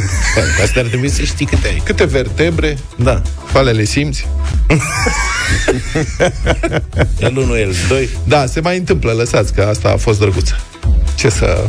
[0.63, 1.83] Asta ar trebui să știi câte ai.
[1.85, 2.79] Câte vertebre?
[2.97, 3.23] Da.
[3.55, 4.27] Oale le simți?
[7.19, 8.09] El unul, el doi.
[8.25, 10.61] Da, se mai întâmplă, lăsați că asta a fost drăguță.
[11.15, 11.65] Ce să...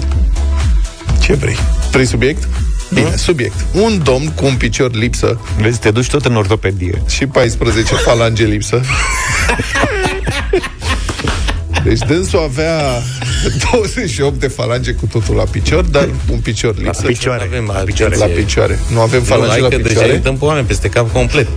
[1.21, 1.57] Ce vrei?
[1.91, 2.47] Trei subiect?
[2.93, 3.53] Bine, subiect.
[3.71, 7.01] Un domn cu un picior lipsă Vezi, te duci tot în ortopedie.
[7.09, 8.81] și 14 falange lipsă.
[11.83, 12.79] Deci dânsul avea
[13.71, 17.01] 28 de falange cu totul la picior, dar un picior lipsă.
[17.01, 17.43] La picioare.
[17.43, 18.15] Avem la La picioare.
[18.15, 18.79] La picioare.
[18.91, 20.11] Nu avem Nu, falange hai la că deja picioare?
[20.11, 21.47] îi dăm pe oameni peste cap complet.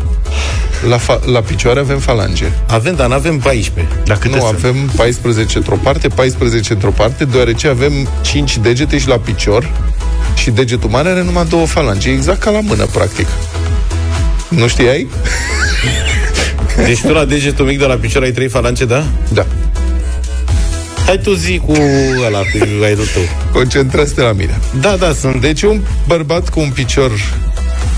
[0.89, 2.45] La, fa- la picioare avem falange.
[2.67, 3.95] Avem, dar nu avem 14.
[4.05, 4.55] Dar câte nu, sunt?
[4.55, 9.71] avem 14 într-o parte, 14 într-o parte, deoarece avem 5 degete și la picior
[10.35, 12.11] și degetul mare are numai două falange.
[12.11, 13.27] Exact ca la mână, practic.
[14.49, 15.07] Nu știai?
[16.87, 19.05] Deci tu la degetul mic de la picior ai trei falange, da?
[19.33, 19.47] Da.
[21.07, 21.73] Hai tu zi cu
[22.27, 23.23] ăla, cu aerul tău.
[23.53, 24.59] Concentrați-te la mine.
[24.81, 25.41] Da, da, sunt.
[25.41, 27.11] Deci un bărbat cu un picior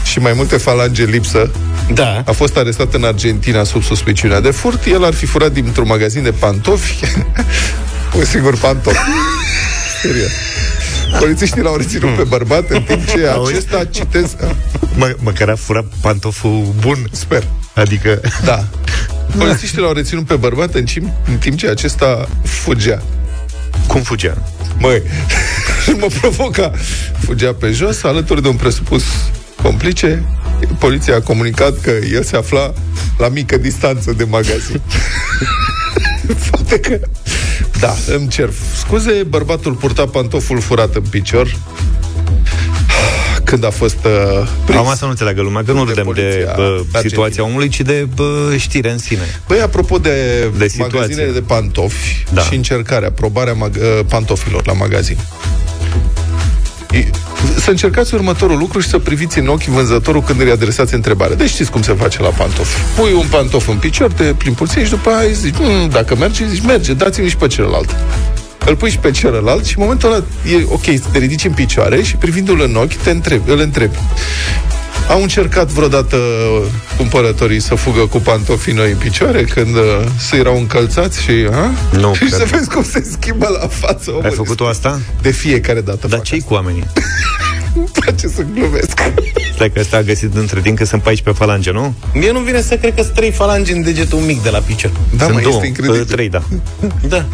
[0.04, 1.50] și mai multe falange lipsă
[1.94, 2.22] Da.
[2.26, 4.84] a fost arestat în Argentina sub suspiciunea de furt.
[4.86, 7.04] El ar fi furat dintr-un magazin de pantofi
[8.18, 8.96] un singur pantof.
[10.02, 10.30] Serios.
[11.18, 13.52] Polițiștii l-au reținut pe bărbat în timp ce Auzi?
[13.52, 14.36] acesta, citez,
[14.96, 17.06] Mă, măcar a furat pantoful bun.
[17.12, 17.42] sper,
[17.74, 18.20] Adică...
[18.44, 18.64] da.
[19.38, 23.02] Polițiștii l-au reținut pe bărbat în timp, în timp ce acesta fugea.
[23.86, 24.42] Cum fugea?
[24.78, 25.02] Măi,
[25.84, 26.72] și mă provoca.
[27.24, 29.02] Fugea pe jos, alături de un presupus
[29.62, 30.24] complice.
[30.78, 32.72] Poliția a comunicat că el se afla
[33.18, 34.80] la mică distanță de magazin.
[36.50, 36.98] Poate că...
[37.80, 38.48] Da, îmi cer
[38.78, 41.56] scuze, bărbatul purta pantoful furat în picior
[43.44, 44.78] când a fost uh, prins.
[44.78, 47.00] Am asta nu înțeleagă lumea, că nu De râdem de, poliția bă, Argentina.
[47.00, 49.40] situația omului, ci de bă, știre în sine.
[49.46, 50.10] Păi, apropo de,
[50.58, 50.98] De situație.
[50.98, 52.42] magazinele de pantofi Da.
[52.42, 55.16] și încercarea, probarea mag- uh, pantofilor la magazin.
[56.92, 57.10] E-
[57.60, 61.36] Să încercați următorul lucru și să priviți în ochi vânzătorul când îi adresați întrebarea.
[61.36, 62.80] Deci știți cum se face la pantofi.
[62.96, 66.46] Pui un pantof în picior, te plimbi puțin și după aia zici, "Mm, dacă merge,
[66.46, 67.96] zici, merge, dați-mi și pe celălalt.
[68.66, 70.24] Îl pui și pe celălalt și în momentul ăla
[70.58, 73.96] e ok, te ridici în picioare și privindu-l în ochi, te întrebi, îl întrebi.
[75.08, 76.16] Au încercat vreodată
[76.96, 79.82] cumpărătorii să fugă cu pantofii noi în picioare când uh,
[80.18, 81.30] se erau încălțați și...
[81.52, 81.70] A?
[81.98, 82.38] Nu, și cred.
[82.38, 84.10] să vezi cum se schimbă la față.
[84.10, 84.24] omul.
[84.24, 85.00] Ai făcut-o asta?
[85.22, 86.82] De fiecare dată Dar fac ce cu oamenii?
[86.86, 87.00] asta.
[87.74, 89.00] Îmi place să glumesc.
[89.54, 91.94] Stai că ăsta a găsit între timp că sunt 14 falange, nu?
[92.14, 94.90] Mie nu vine să cred că sunt trei falange în degetul mic de la picior.
[95.16, 96.00] Da, sunt mă, două, este incredibil.
[96.00, 96.42] uh, trei, da.
[97.08, 97.24] Da.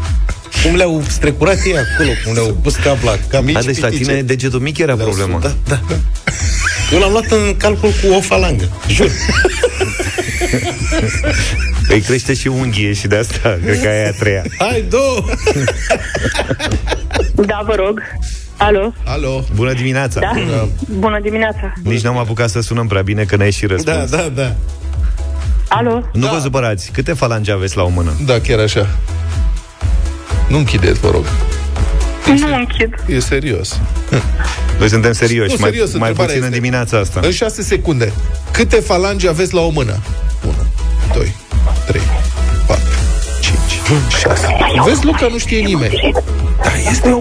[0.65, 3.45] Cum le-au strecurat ei acolo, cum le-au pus cap la cap.
[3.45, 5.39] Da, deci la tine degetul mic era problema.
[5.39, 5.81] Da, da.
[6.93, 9.11] Eu l-am luat în calcul cu o falangă, jur.
[11.89, 14.43] Îi crește și unghie și de asta, cred că aia e a treia.
[14.59, 15.25] Hai, două!
[17.47, 18.01] Da, vă rog.
[18.57, 18.93] Alo?
[19.05, 19.45] Alo?
[19.55, 20.21] Bună dimineața!
[20.21, 20.33] Da?
[20.99, 21.73] Bună dimineața.
[21.83, 24.11] Nici n-am apucat să sunăm prea bine, că ne-ai și Da, răspuns.
[24.11, 24.55] da, da.
[25.69, 26.03] Alo?
[26.13, 28.17] Nu vă supărați, câte falange aveți la o mână?
[28.25, 28.87] Da, chiar așa.
[30.49, 31.25] Nu închideți, vă rog.
[32.27, 32.95] Nu închid.
[33.09, 33.81] E serios.
[34.79, 37.21] Noi suntem serioși, Nu, mai, serios, mai întrebarea puțin în este- dimineața asta.
[37.23, 38.13] În 6 secunde.
[38.51, 39.99] Câte falange aveți la o mână?
[40.47, 40.55] 1,
[41.15, 41.35] 2,
[41.87, 42.01] 3,
[42.67, 42.83] 4,
[43.41, 43.57] 5,
[44.21, 44.47] 6.
[44.87, 46.13] Vezi, Luca, nu știe nimeni.
[46.63, 47.21] Da, este.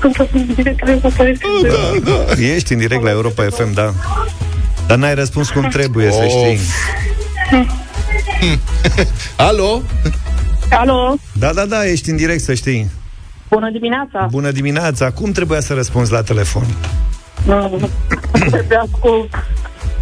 [0.00, 1.62] Sunt în direct la Europa FM.
[2.04, 2.42] Da, da.
[2.42, 3.94] Ești în direct la Europa FM, da.
[4.86, 6.30] Dar n-ai răspuns cum trebuie, să Of.
[6.30, 6.58] știi.
[9.36, 9.82] Alo?
[10.70, 11.14] Alo?
[11.32, 12.90] Da, da, da, ești în direct, să știi.
[13.54, 14.26] Bună dimineața.
[14.30, 16.66] Bună dimineața, cum trebuia să răspunzi la telefon?
[17.46, 17.88] Nu,
[18.32, 19.28] Trebuia cu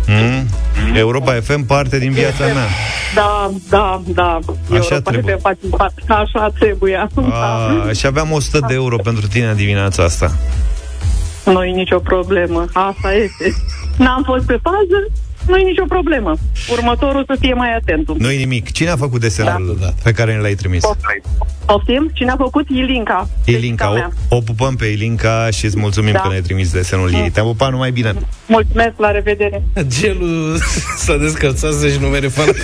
[0.07, 0.47] Mm?
[0.95, 2.67] Europa FM parte din viața mea.
[3.15, 4.39] Da, da, da.
[4.79, 5.37] Așa trebuie.
[5.37, 6.03] Face parte.
[6.09, 7.09] Așa trebuie.
[7.31, 10.31] A, și aveam 100 de euro pentru tine în dimineața asta.
[11.45, 12.65] Nu e nicio problemă.
[12.73, 13.57] Asta este.
[13.97, 15.13] N-am fost pe fază,
[15.47, 16.35] nu e nicio problemă.
[16.71, 18.19] Următorul să fie mai atent.
[18.19, 18.71] Nu e nimic.
[18.73, 19.89] Cine a făcut desenul da.
[20.03, 20.83] pe care ne l-ai trimis?
[21.67, 22.11] Poftim?
[22.15, 22.69] Cine a făcut?
[22.69, 23.29] Ilinca.
[23.45, 24.11] Ilinca.
[24.29, 26.19] O, o pupăm pe Ilinca și îți mulțumim Da.
[26.19, 27.31] că ne-ai trimis desenul ei.
[27.31, 28.15] Te-am pupat numai bine.
[28.47, 29.63] Mulțumesc, la revedere.
[29.87, 30.59] Gelul
[30.97, 32.51] s-a descălțat să-și numere fără.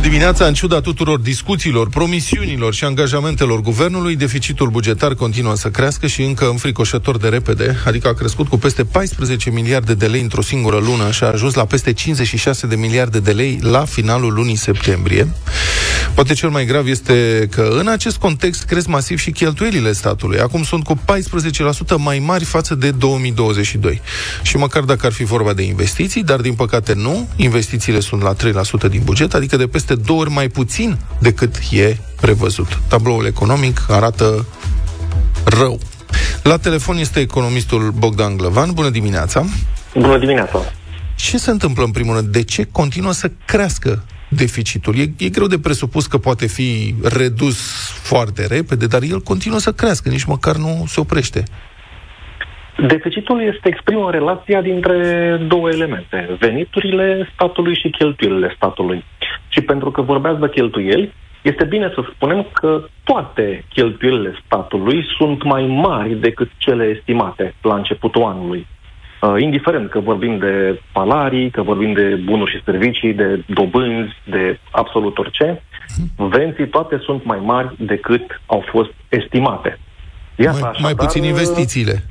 [0.00, 0.44] dimineața!
[0.46, 6.48] În ciuda tuturor discuțiilor, promisiunilor și angajamentelor guvernului, deficitul bugetar continuă să crească și încă
[6.48, 11.10] înfricoșător de repede, adică a crescut cu peste 14 miliarde de lei într-o singură lună
[11.10, 15.28] și a ajuns la peste 56 de miliarde de lei la finalul lunii septembrie.
[16.14, 20.38] Poate cel mai grav este că în acest context cresc masiv și cheltuielile statului.
[20.38, 20.98] Acum sunt cu 14%
[21.96, 24.00] mai mari față de 2022.
[24.42, 28.34] Și măcar dacă ar fi vorba de investiții, dar din păcate nu, investițiile sunt la
[28.34, 32.80] 3% din buget, adică de peste două ori mai puțin decât e prevăzut.
[32.88, 34.46] Tabloul economic arată
[35.44, 35.78] rău.
[36.42, 38.72] La telefon este economistul Bogdan Glăvan.
[38.72, 39.44] Bună dimineața!
[39.94, 40.58] Bună dimineața!
[41.16, 42.28] Ce se întâmplă în primul rând?
[42.28, 44.98] De ce continuă să crească deficitul?
[44.98, 47.56] E, e greu de presupus că poate fi redus
[48.02, 51.44] foarte repede, dar el continuă să crească, nici măcar nu se oprește.
[52.86, 54.96] Deficitul este exprimă relația dintre
[55.46, 59.04] două elemente, veniturile statului și cheltuielile statului.
[59.48, 61.12] Și pentru că vorbeați de cheltuieli,
[61.42, 67.74] este bine să spunem că toate cheltuielile statului sunt mai mari decât cele estimate la
[67.74, 68.66] începutul anului.
[69.20, 74.58] Uh, indiferent că vorbim de salarii, că vorbim de bunuri și servicii, de dobânzi, de
[74.70, 75.62] absolut orice,
[76.16, 79.78] venții toate sunt mai mari decât au fost estimate.
[80.36, 82.02] Iată, Mai, așadar, mai puțin investițiile.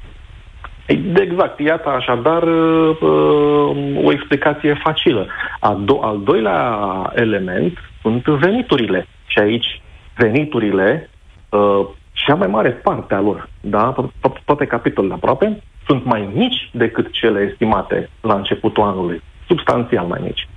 [1.15, 5.27] Exact, iată așadar uh, uh, o explicație facilă.
[5.59, 6.79] A do- al doilea
[7.15, 9.07] element sunt veniturile.
[9.25, 9.81] Și aici
[10.17, 11.09] veniturile,
[11.49, 16.29] uh, cea mai mare parte a lor, da, to- to- toate capitolele aproape, sunt mai
[16.33, 20.47] mici decât cele estimate la începutul anului, substanțial mai mici.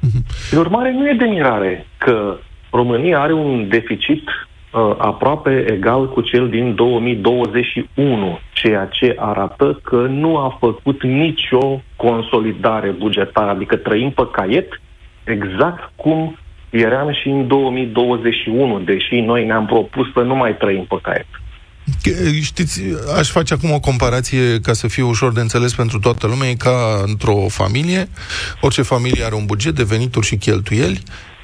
[0.50, 2.36] În urmare, nu e de mirare că
[2.70, 4.51] România are un deficit uh,
[4.98, 12.90] aproape egal cu cel din 2021, ceea ce arată că nu a făcut nicio consolidare
[12.90, 14.80] bugetară, adică trăim pe caiet
[15.24, 16.38] exact cum
[16.70, 21.26] eram și în 2021, deși noi ne-am propus să nu mai trăim pe caiet.
[22.42, 22.82] Știți,
[23.18, 26.48] aș face acum o comparație ca să fie ușor de înțeles pentru toată lumea.
[26.48, 28.08] E ca într-o familie.
[28.60, 31.02] Orice familie are un buget de venituri și cheltuieli.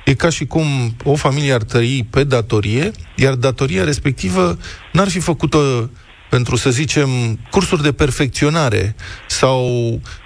[0.09, 0.67] E ca și cum
[1.05, 4.57] o familie ar trăi pe datorie, iar datoria respectivă
[4.93, 5.91] n-ar fi făcută
[6.31, 7.09] pentru, să zicem,
[7.51, 8.95] cursuri de perfecționare
[9.27, 9.67] sau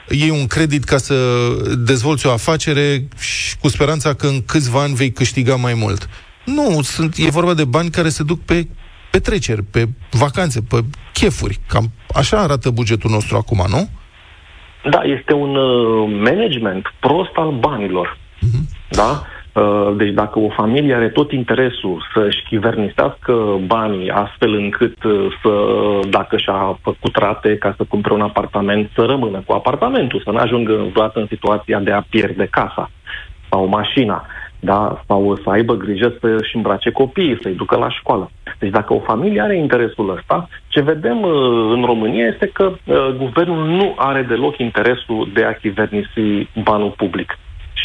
[0.09, 1.15] iei un credit ca să
[1.79, 6.09] dezvolți o afacere și cu speranța că în câțiva ani vei câștiga mai mult.
[6.45, 8.67] Nu, sunt, e vorba de bani care se duc pe
[9.11, 11.59] petreceri, pe vacanțe, pe chefuri.
[11.69, 13.89] Cam așa arată bugetul nostru acum, nu?
[14.91, 18.19] Da, este un uh, management prost al banilor.
[18.91, 19.27] Da?
[19.53, 25.51] Uh, Deci dacă o familie are tot interesul să-și chivernisească banii astfel încât uh, să,
[26.11, 30.39] dacă și-a făcut rate ca să cumpere un apartament, să rămână cu apartamentul, să nu
[30.39, 32.91] ajungă vreodată în situația de a pierde casa
[33.51, 34.27] sau mașina,
[34.61, 35.03] da?
[35.07, 38.31] sau să aibă grijă să-și îmbrace copiii, să-i ducă la școală.
[38.59, 41.33] Deci dacă o familie are interesul ăsta, ce vedem uh,
[41.75, 47.39] în România este că uh, guvernul nu are deloc interesul de a chivernisi banul public.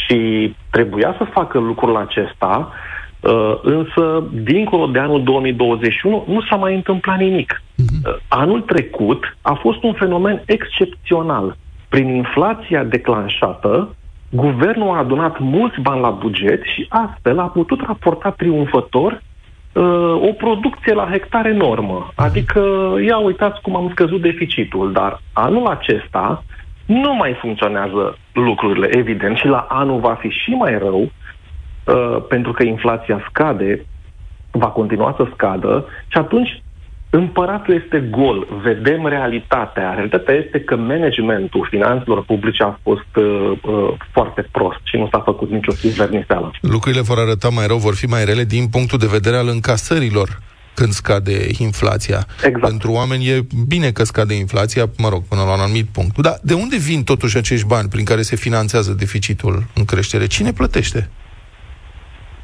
[0.08, 2.72] Și trebuia să facă lucrul acesta,
[3.20, 7.62] uh, însă, dincolo de anul 2021, nu s-a mai întâmplat nimic.
[7.76, 11.56] Uh, Anul trecut a fost un fenomen excepțional.
[11.88, 13.94] Prin inflația declanșată,
[14.30, 19.22] guvernul a adunat mulți bani la buget și astfel a putut raporta triumfător
[19.72, 19.82] uh,
[20.28, 22.12] o producție la hectar enormă.
[22.14, 26.44] Adică, ia uitați cum am scăzut deficitul, dar anul acesta
[26.88, 32.52] nu mai funcționează lucrurile, evident, și la anul va fi și mai rău, uh, pentru
[32.52, 33.86] că inflația scade,
[34.50, 36.62] va continua să scadă și atunci
[37.10, 39.92] împăratul este gol, vedem realitatea.
[39.94, 45.20] Realitatea este că managementul finanțelor publice a fost uh, uh, foarte prost și nu s-a
[45.20, 46.50] făcut nicio chiverniseală.
[46.60, 50.28] Lucrurile vor arăta mai rău, vor fi mai rele din punctul de vedere al încasărilor
[50.78, 52.20] când scade inflația.
[52.44, 52.68] Exact.
[52.68, 56.18] Pentru oameni e bine că scade inflația, mă rog, până la un anumit punct.
[56.18, 60.26] Dar de unde vin totuși acești bani prin care se finanțează deficitul în creștere?
[60.26, 61.00] Cine plătește?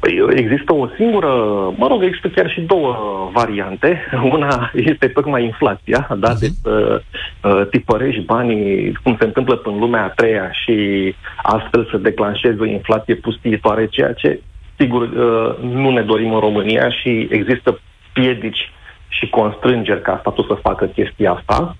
[0.00, 1.32] Păi există o singură,
[1.76, 2.90] mă rog, există chiar și două
[3.32, 4.00] variante.
[4.36, 6.30] Una este tocmai inflația, da?
[6.30, 6.38] Mhm.
[6.40, 7.02] Deci să
[7.42, 10.76] uh, tipărești banii, cum se întâmplă în lumea a treia și
[11.42, 14.40] astfel să declanșezi o inflație pustiitoare, ceea ce,
[14.78, 17.78] sigur, uh, nu ne dorim în România și există
[18.14, 18.72] piedici
[19.08, 21.76] și constrângeri ca statul să facă chestia asta.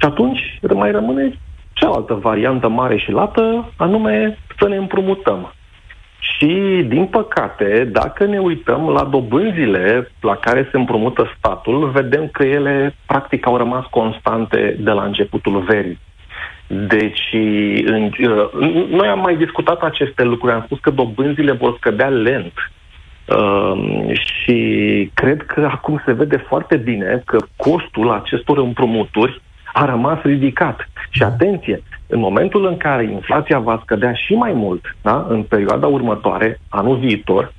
[0.00, 1.32] Și atunci mai rămâne
[1.72, 5.52] cealaltă variantă mare și lată, anume să ne împrumutăm.
[6.20, 12.42] Și, din păcate, dacă ne uităm la dobânzile la care se împrumută statul, vedem că
[12.44, 15.98] ele, practic, au rămas constante de la începutul verii.
[16.66, 17.28] Deci,
[17.84, 22.52] în, uh, noi am mai discutat aceste lucruri, am spus că dobânzile vor scădea lent.
[23.36, 30.18] Uh, și cred că acum se vede foarte bine că costul acestor împrumuturi a rămas
[30.22, 30.88] ridicat.
[31.10, 35.86] Și atenție, în momentul în care inflația va scădea și mai mult, da, în perioada
[35.86, 37.52] următoare, anul viitor,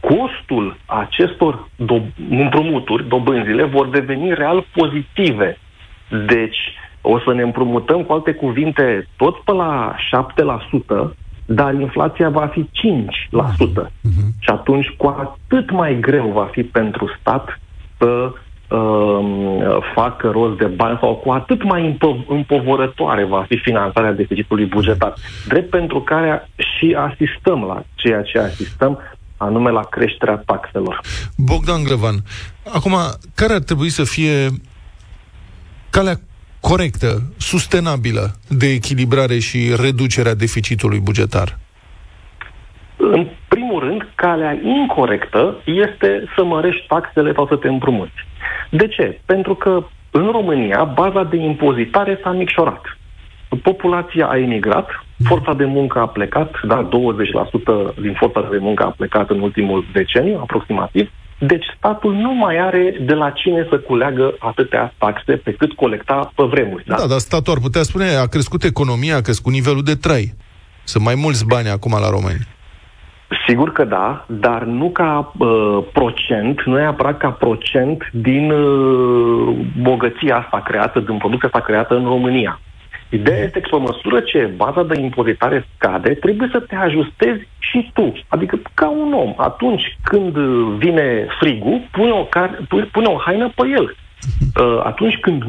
[0.00, 5.58] costul acestor do- împrumuturi, dobânzile, vor deveni real pozitive.
[6.26, 6.58] Deci,
[7.00, 11.14] o să ne împrumutăm, cu alte cuvinte, tot pe la 7%,
[11.46, 13.90] dar inflația va fi 5%.
[14.38, 17.60] Și atunci, cu atât mai greu va fi pentru stat
[17.98, 18.32] să
[18.74, 19.62] um,
[19.94, 25.14] facă rost de bani sau cu atât mai împo- împovărătoare va fi finanțarea deficitului bugetar.
[25.48, 28.98] Drept pentru care și asistăm la ceea ce asistăm,
[29.36, 31.00] anume la creșterea taxelor.
[31.36, 32.14] Bogdan Grăvan,
[32.74, 32.94] acum,
[33.34, 34.48] care ar trebui să fie
[35.90, 36.20] calea
[36.70, 41.48] corectă, sustenabilă de echilibrare și reducerea deficitului bugetar?
[42.96, 48.18] În primul rând, calea incorrectă este să mărești taxele sau să te împrumuți.
[48.70, 49.20] De ce?
[49.26, 52.82] Pentru că în România baza de impozitare s-a micșorat.
[53.62, 54.88] Populația a emigrat,
[55.24, 59.84] forța de muncă a plecat, da, 20% din forța de muncă a plecat în ultimul
[59.92, 65.52] deceniu, aproximativ, deci statul nu mai are de la cine să culeagă atâtea taxe pe
[65.52, 66.84] cât colecta pe vremuri.
[66.86, 70.34] Da, da dar statul ar putea spune, a crescut economia, a crescut nivelul de trai.
[70.84, 72.46] Sunt mai mulți bani acum la români.
[73.46, 80.36] Sigur că da, dar nu ca uh, procent, nu neapărat ca procent din uh, bogăția
[80.36, 82.60] asta creată, din producția asta creată în România.
[83.08, 87.90] Ideea este că pe măsură ce baza de impozitare scade, trebuie să te ajustezi și
[87.94, 88.12] tu.
[88.28, 89.34] Adică ca un om.
[89.36, 90.36] Atunci când
[90.78, 92.58] vine frigul, pune o, car-
[92.92, 93.94] pune o haină pe el.
[94.60, 95.42] Uh, atunci când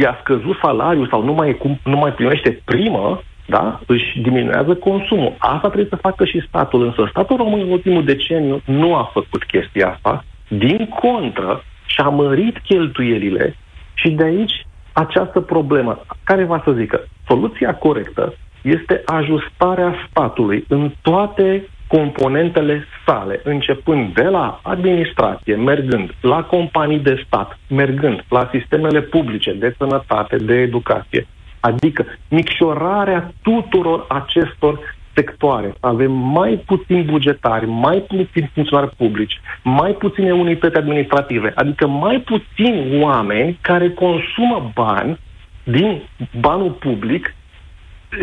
[0.00, 3.80] i-a scăzut salariul sau nu mai, cum, nu mai primește primă, da?
[3.86, 5.34] își diminuează consumul.
[5.38, 9.44] Asta trebuie să facă și statul, însă statul român în ultimul deceniu nu a făcut
[9.44, 13.56] chestia asta, din contră și-a mărit cheltuielile
[13.94, 16.00] și de aici această problemă.
[16.24, 17.04] Care va să zică?
[17.26, 26.42] Soluția corectă este ajustarea statului în toate componentele sale, începând de la administrație, mergând la
[26.42, 31.26] companii de stat, mergând la sistemele publice de sănătate, de educație,
[31.60, 35.74] Adică micșorarea tuturor acestor sectoare.
[35.80, 43.02] Avem mai puțini bugetari, mai puțini funcționari publici, mai puține unități administrative, adică mai puțini
[43.02, 45.18] oameni care consumă bani
[45.64, 46.02] din
[46.40, 47.34] banul public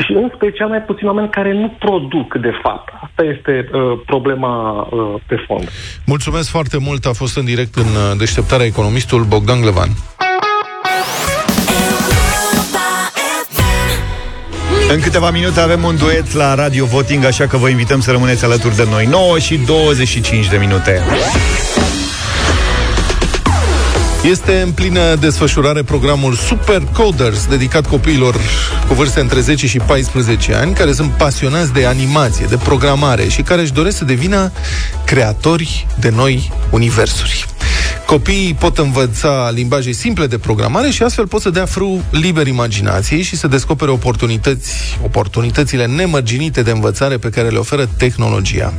[0.06, 2.94] și în special mai puțini oameni care nu produc, de fapt.
[3.02, 5.70] Asta este uh, problema uh, pe fond.
[6.06, 7.06] Mulțumesc foarte mult.
[7.06, 9.90] A fost în direct în uh, deșteptarea economistul Bogdan Glevan.
[14.90, 18.44] În câteva minute avem un duet la Radio Voting, așa că vă invităm să rămâneți
[18.44, 19.06] alături de noi.
[19.06, 21.02] 9 și 25 de minute.
[24.24, 28.36] Este în plină desfășurare programul Super Coders, dedicat copiilor
[28.88, 33.42] cu vârste între 10 și 14 ani, care sunt pasionați de animație, de programare și
[33.42, 34.52] care își doresc să devină
[35.06, 37.46] creatori de noi universuri.
[38.08, 43.22] Copiii pot învăța limbaje simple de programare și astfel pot să dea frâu liber imaginației
[43.22, 48.74] și să descopere oportunități, oportunitățile nemărginite de învățare pe care le oferă tehnologia.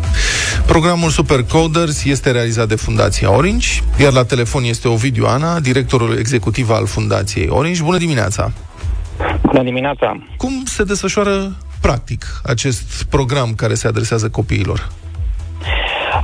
[0.66, 3.68] Programul Super Coders este realizat de Fundația Orange,
[4.01, 7.83] iar la telefon este Ovidiu Ana, directorul executiv al Fundației Orange.
[7.83, 8.53] Bună dimineața!
[9.43, 10.22] Bună dimineața!
[10.37, 14.89] Cum se desfășoară practic acest program care se adresează copiilor?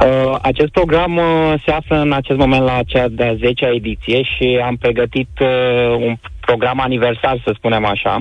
[0.01, 4.61] Uh, acest program uh, se află în acest moment la cea de-a 10-a ediție și
[4.65, 8.19] am pregătit uh, un program aniversar, să spunem așa.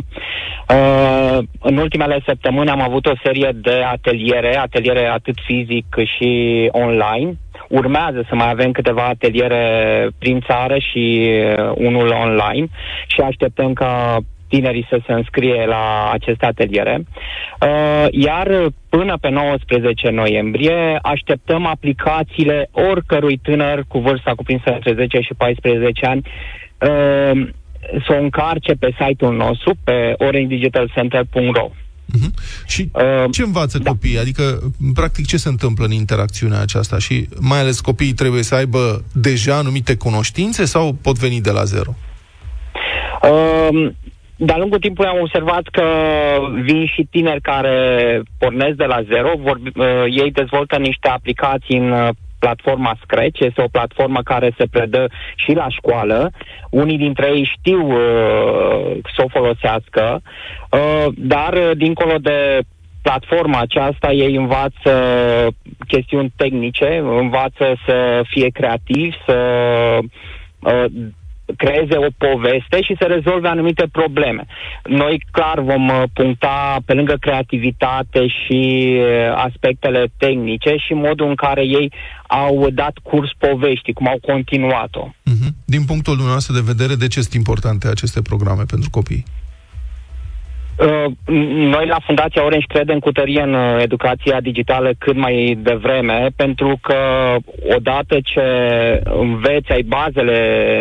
[0.70, 6.70] Uh, în ultimele săptămâni am avut o serie de ateliere, ateliere atât fizic cât și
[6.72, 7.38] online.
[7.70, 12.68] Urmează să mai avem câteva ateliere prin țară și uh, unul online
[13.08, 14.18] și așteptăm ca
[14.54, 16.96] tinerii să se înscrie la aceste ateliere.
[17.06, 18.48] Uh, iar
[18.90, 26.06] până pe 19 noiembrie așteptăm aplicațiile oricărui tânăr cu vârsta cuprinsă între 10 și 14
[26.06, 27.48] ani uh,
[28.06, 31.70] să o încarce pe site-ul nostru, pe orangedigitalcenter.ro.
[31.70, 32.32] Uh-huh.
[32.66, 33.90] Și uh, ce învață da.
[33.90, 34.18] copiii?
[34.18, 36.98] Adică, practic, ce se întâmplă în interacțiunea aceasta?
[37.00, 41.64] Și mai ales copiii trebuie să aibă deja anumite cunoștințe sau pot veni de la
[41.64, 41.96] zero?
[43.24, 43.92] Uh,
[44.46, 45.86] de-a lungul timpului am observat că
[46.62, 47.78] vin și tineri care
[48.38, 53.62] pornesc de la zero, vor, uh, ei dezvoltă niște aplicații în uh, platforma Scratch, este
[53.62, 56.32] o platformă care se predă și la școală.
[56.70, 62.60] Unii dintre ei știu uh, să o folosească, uh, dar uh, dincolo de
[63.02, 64.94] platforma aceasta ei învață
[65.88, 69.38] chestiuni tehnice, învață să fie creativi, să
[70.60, 70.86] uh,
[71.58, 74.46] creeze o poveste și să rezolve anumite probleme.
[74.84, 78.62] Noi clar vom uh, puncta pe lângă creativitate și
[78.98, 81.92] uh, aspectele tehnice și modul în care ei
[82.28, 85.08] au dat curs poveștii, cum au continuat-o.
[85.08, 85.52] Uh-huh.
[85.66, 89.24] Din punctul dumneavoastră de vedere, de ce sunt importante aceste programe pentru copii?
[90.78, 91.06] Uh,
[91.72, 96.78] noi la Fundația Orange credem cu tărie în uh, educația digitală cât mai devreme, pentru
[96.82, 96.96] că
[97.76, 98.42] odată ce
[99.04, 100.38] înveți, ai bazele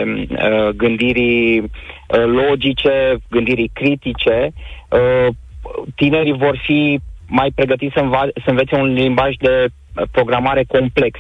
[0.07, 1.70] uh, gândirii
[2.26, 4.51] logice, gândirii critice,
[5.95, 9.66] tinerii vor fi mai pregătiți să, înva- să învețe un limbaj de
[10.11, 11.18] programare complex.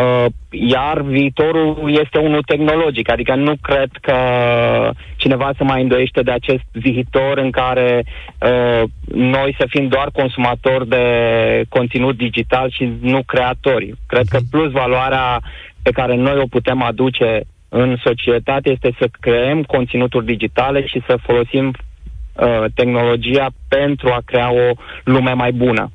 [0.00, 4.16] Uh, iar viitorul este unul tehnologic, adică nu cred că
[5.16, 8.04] cineva se mai îndoiește de acest viitor în care
[8.40, 8.82] uh,
[9.14, 11.04] noi să fim doar consumatori de
[11.68, 13.94] conținut digital și nu creatori.
[14.06, 15.40] Cred că plus valoarea
[15.82, 21.18] pe care noi o putem aduce în societate este să creăm conținuturi digitale și să
[21.22, 25.90] folosim uh, tehnologia pentru a crea o lume mai bună.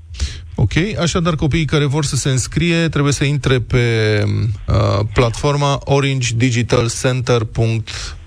[0.61, 4.23] Ok, așadar copiii care vor să se înscrie trebuie să intre pe
[4.67, 5.81] uh, platforma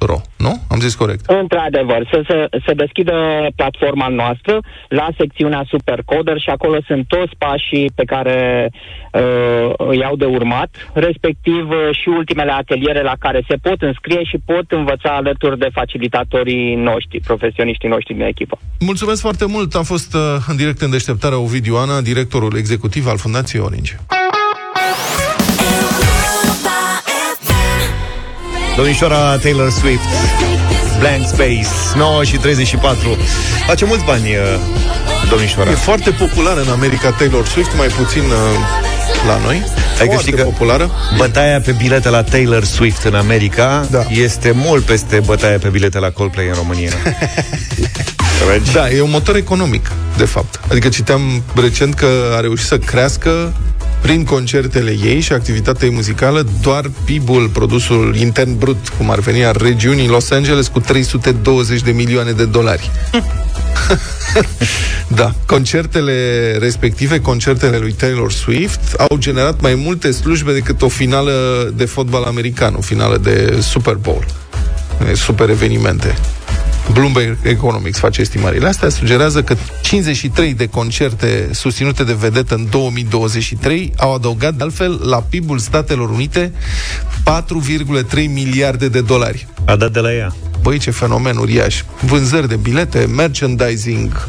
[0.05, 0.62] orangedigitalcenter.ro, nu?
[0.68, 1.24] Am zis corect.
[1.26, 3.14] Într-adevăr, să se, să deschidă
[3.57, 8.70] platforma noastră la secțiunea Supercoder și acolo sunt toți pașii pe care
[9.12, 14.24] uh, îi au de urmat, respectiv uh, și ultimele ateliere la care se pot înscrie
[14.24, 18.59] și pot învăța alături de facilitatorii noștri, profesioniștii noștri din echipă.
[18.80, 19.74] Mulțumesc foarte mult!
[19.74, 23.96] A fost uh, în direct în deșteptarea Ovidiu Ana, directorul executiv al Fundației Orange.
[28.77, 30.05] Domnișoara Taylor Swift
[30.99, 33.16] Blank Space 9 și 34
[33.66, 34.39] Face mulți bani uh,
[35.31, 35.70] domnișoara.
[35.70, 38.85] E foarte populară în America Taylor Swift Mai puțin uh,
[39.27, 39.62] la noi.
[40.01, 40.91] Ai foarte populară.
[41.16, 44.05] Bătaia pe bilete la Taylor Swift în America da.
[44.09, 46.91] Este mult peste bătaia pe bilete la Coldplay în România.
[48.72, 50.61] Da, e un motor economic, de fapt.
[50.70, 52.07] Adică citeam recent că
[52.37, 53.53] a reușit să crească
[54.05, 59.44] prin concertele ei și activitatea ei muzicală doar PIB-ul, produsul intern brut, cum ar veni,
[59.44, 62.90] al regiunii Los Angeles cu 320 de milioane de dolari.
[65.20, 71.32] da, concertele respective, concertele lui Taylor Swift, au generat mai multe slujbe decât o finală
[71.76, 74.24] de fotbal american, o finală de Super Bowl.
[75.12, 76.14] Super evenimente.
[76.93, 83.93] Bloomberg Economics face estimările astea, sugerează că 53 de concerte susținute de vedetă în 2023
[83.97, 86.53] au adăugat, de altfel, la PIB-ul Statelor Unite
[87.24, 89.47] 4,3 miliarde de dolari.
[89.64, 90.35] A dat de la ea.
[90.65, 91.83] Băi, ce fenomen uriaș.
[92.01, 94.29] Vânzări de bilete, merchandising,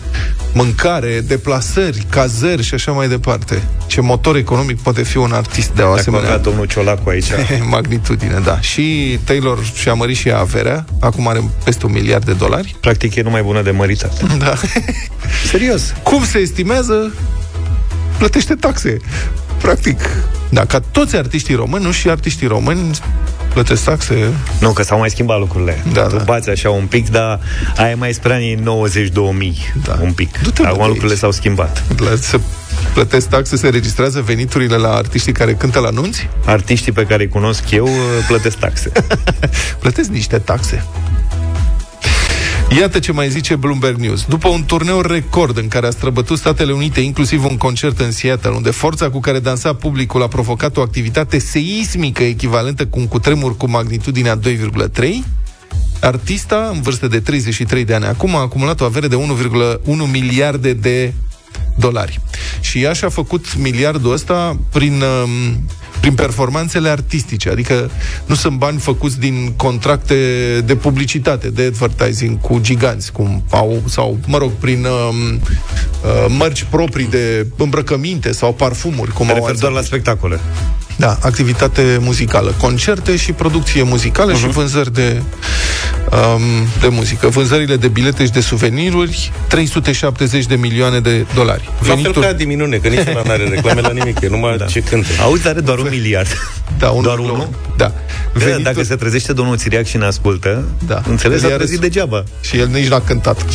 [0.53, 3.63] mâncare, deplasări, cazări și așa mai departe.
[3.87, 6.25] Ce motor economic poate fi un artist de o Dacă asemenea...
[6.25, 7.25] avea domnul Ciolacu aici.
[7.69, 8.59] magnitudine, da.
[8.59, 10.85] Și Taylor și-a mărit și ea averea.
[10.99, 12.75] Acum are peste un miliard de dolari.
[12.79, 14.37] Practic e numai bună de măritat.
[14.37, 14.53] Da.
[15.51, 15.93] Serios.
[16.03, 17.13] Cum se estimează?
[18.17, 18.97] Plătește taxe.
[19.61, 19.99] Practic.
[20.49, 22.99] Da, ca toți artiștii români, nu și artiștii români
[23.55, 24.33] plătesc taxe.
[24.59, 25.83] Nu, că s-au mai schimbat lucrurile.
[25.93, 26.23] Da, tu da.
[26.23, 27.39] bați așa un pic, dar
[27.77, 28.61] ai mai spre anii 90-2000
[29.85, 29.97] Da.
[30.01, 30.41] un pic.
[30.41, 31.19] Du-te, bă, Acum de lucrurile aici.
[31.19, 31.83] s-au schimbat.
[31.97, 32.39] La, se
[32.93, 36.29] plătesc taxe, se registrează veniturile la artiștii care cântă la nunți?
[36.45, 37.91] Artiștii pe care îi cunosc eu uh,
[38.27, 38.91] plătesc taxe.
[39.81, 40.85] plătesc niște taxe.
[42.69, 44.25] Iată ce mai zice Bloomberg News.
[44.25, 48.49] După un turneu record în care a străbătut Statele Unite, inclusiv un concert în Seattle,
[48.49, 53.57] unde forța cu care dansa publicul a provocat o activitate seismică echivalentă cu un cutremur
[53.57, 55.07] cu magnitudinea 2,3,
[56.01, 60.73] artista, în vârstă de 33 de ani acum, a acumulat o avere de 1,1 miliarde
[60.73, 61.13] de
[61.75, 62.21] dolari.
[62.59, 65.59] Și ea și-a făcut miliardul ăsta prin um,
[66.05, 67.49] prin performanțele artistice.
[67.49, 67.89] Adică
[68.25, 70.15] nu sunt bani făcuți din contracte
[70.65, 76.65] de publicitate, de advertising cu giganți, cum au, sau, mă rog, prin uh, uh, mărci
[76.69, 79.11] proprii de îmbrăcăminte sau parfumuri.
[79.11, 79.61] Cum Te au refer alții.
[79.61, 80.39] doar la spectacole.
[80.95, 84.39] Da, activitate muzicală, concerte și producție muzicală uh-huh.
[84.39, 85.21] și vânzări de,
[86.11, 86.41] um,
[86.79, 87.27] de muzică.
[87.27, 91.69] Vânzările de bilete și de suveniruri, 370 de milioane de dolari.
[91.87, 94.65] La fel ca diminune, că nici ăla n-are reclame la nimic, e numai da.
[94.65, 95.07] ce cântă.
[95.21, 96.27] Auzi, are doar un miliard.
[96.77, 97.49] Da, un doar unul?
[97.77, 97.91] Da.
[98.33, 98.63] Venituri...
[98.63, 101.01] Dacă se trezește domnul Țiriac și ne ascultă, da.
[101.09, 102.23] înțeles, El a i-a trezit răs- degeaba.
[102.41, 103.45] Și el nici n-a cântat.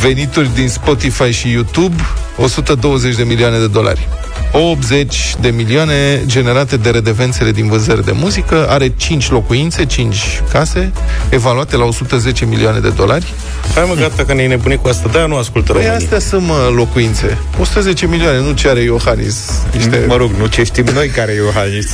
[0.00, 2.02] Venituri din Spotify și YouTube,
[2.36, 4.08] 120 de milioane de dolari.
[4.52, 10.92] 80 de milioane generate de redevențele din vânzări de muzică, are 5 locuințe, 5 case,
[11.28, 13.34] evaluate la 110 milioane de dolari.
[13.74, 16.04] Hai mă, gata că ne-ai nebunit cu asta, de nu ascultă Păi românii.
[16.04, 17.38] astea sunt, mă, locuințe.
[17.60, 19.50] 110 milioane, nu ce are Iohannis.
[19.72, 20.04] Niște...
[20.08, 21.88] Mă rog, nu ce știm noi care e Iohannis.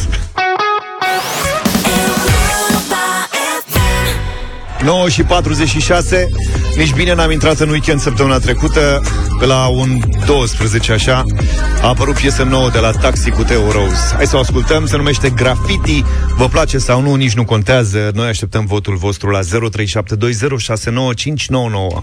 [4.84, 6.28] 9 și 46
[6.76, 9.02] Nici bine n-am intrat în weekend săptămâna trecută
[9.38, 11.24] Pe la un 12 așa.
[11.82, 14.14] A apărut piesă nouă de la Taxi cu Teo Rose.
[14.14, 16.04] Hai să o ascultăm, se numește Graffiti.
[16.36, 18.10] Vă place sau nu, nici nu contează.
[18.14, 19.44] Noi așteptăm votul vostru la 0372069599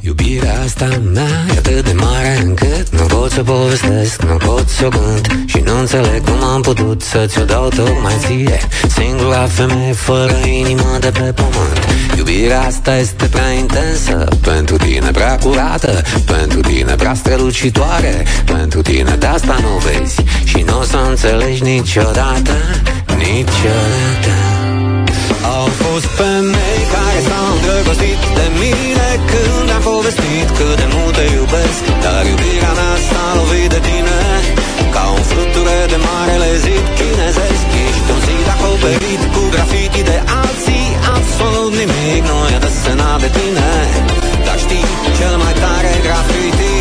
[0.01, 4.85] Iubirea asta mea e atât de mare încât Nu pot să povestesc, nu pot să
[4.85, 8.59] o cânt Și nu înțeleg cum am putut să ți-o dau tocmai ție.
[8.87, 11.87] Singura femeie fără inimă de pe pământ.
[12.17, 14.15] Iubirea asta este prea intensă.
[14.51, 15.91] Pentru tine prea curată
[16.33, 18.13] Pentru tine prea strălucitoare
[18.55, 20.17] Pentru tine de asta nu vezi
[20.51, 22.55] Și nu o să înțelegi niciodată
[23.23, 24.33] Niciodată.
[25.57, 31.25] Au fost femei care s-au îndrăgostit de mine Când am povestit cât de mult te
[31.37, 34.19] iubesc Dar iubirea mea s-a lovit de tine.
[34.95, 40.78] Ca un fluture de marele zid chinezesc Ești un zid acoperit cu grafiti de alții
[41.41, 43.69] Absolut nimic nu e desenat de tine.
[44.45, 44.85] Dar știi,
[45.17, 46.77] cel mai tare grafiti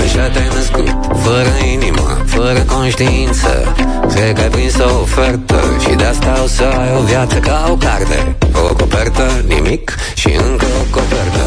[0.05, 3.75] Așa te-ai născut, fără inimă, fără conștiință.
[4.15, 7.67] Cred că ai prins o ofertă și de asta o să ai o viață ca
[7.71, 8.37] o carte.
[8.53, 9.87] O copertă, nimic
[10.21, 11.45] și încă o copertă.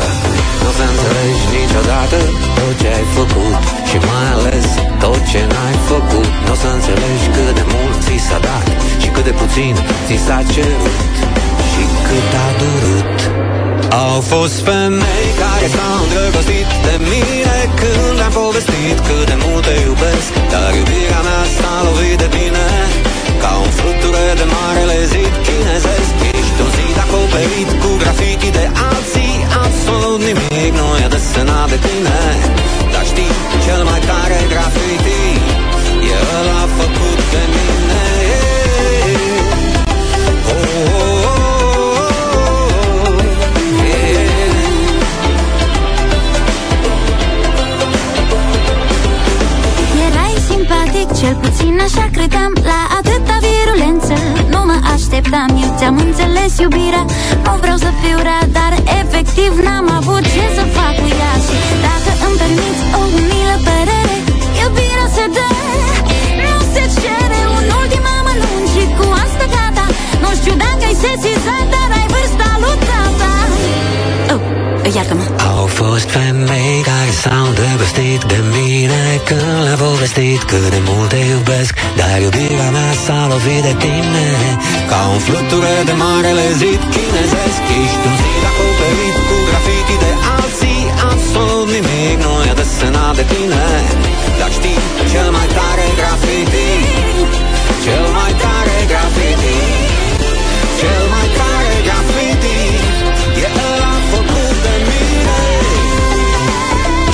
[0.62, 2.18] Nu o să înțelegi niciodată
[2.58, 4.68] tot ce ai făcut Și mai ales
[5.04, 6.32] tot ce n-ai făcut.
[6.45, 8.66] Nu o să înțelegi cât de mult ți s-a dat
[9.02, 9.74] Și cât de puțin
[10.08, 11.04] ți s-a cerut
[11.72, 13.18] Și cât a durut.
[14.06, 19.76] Au fost femei care s-au îndrăgostit de mine Când am povestit cât de mult te
[19.88, 22.68] iubesc Dar iubirea mea s-a lovit de tine
[23.41, 25.91] Ca un fluture de marele zid chinezesc.
[25.91, 26.30] Ești un zid
[27.12, 29.36] acoperit cu grafiti de alții
[29.66, 32.20] Absolut nimic nu e desenat de tine.
[32.93, 33.34] Dar știi,
[33.66, 35.30] cel mai tare grafiti
[56.60, 57.06] iubirea
[57.46, 60.30] Nu vreau să fiu rea, dar efectiv n-am avut
[76.02, 78.22] fost femei care s-au îndrăgostit.
[78.32, 81.74] De mine Când le-am povestit cât de mult te iubesc.
[81.99, 84.28] Dar iubirea mea s-a lovit de tine.
[84.89, 87.62] Ca un fluture de marele zid chinezesc.
[87.82, 90.84] Ești un zid acoperit cu grafiti de alții.
[91.12, 93.66] Absolut nimic nu e desenat de tine.
[94.39, 94.80] Dar știi,
[95.12, 96.70] cel mai tare grafiti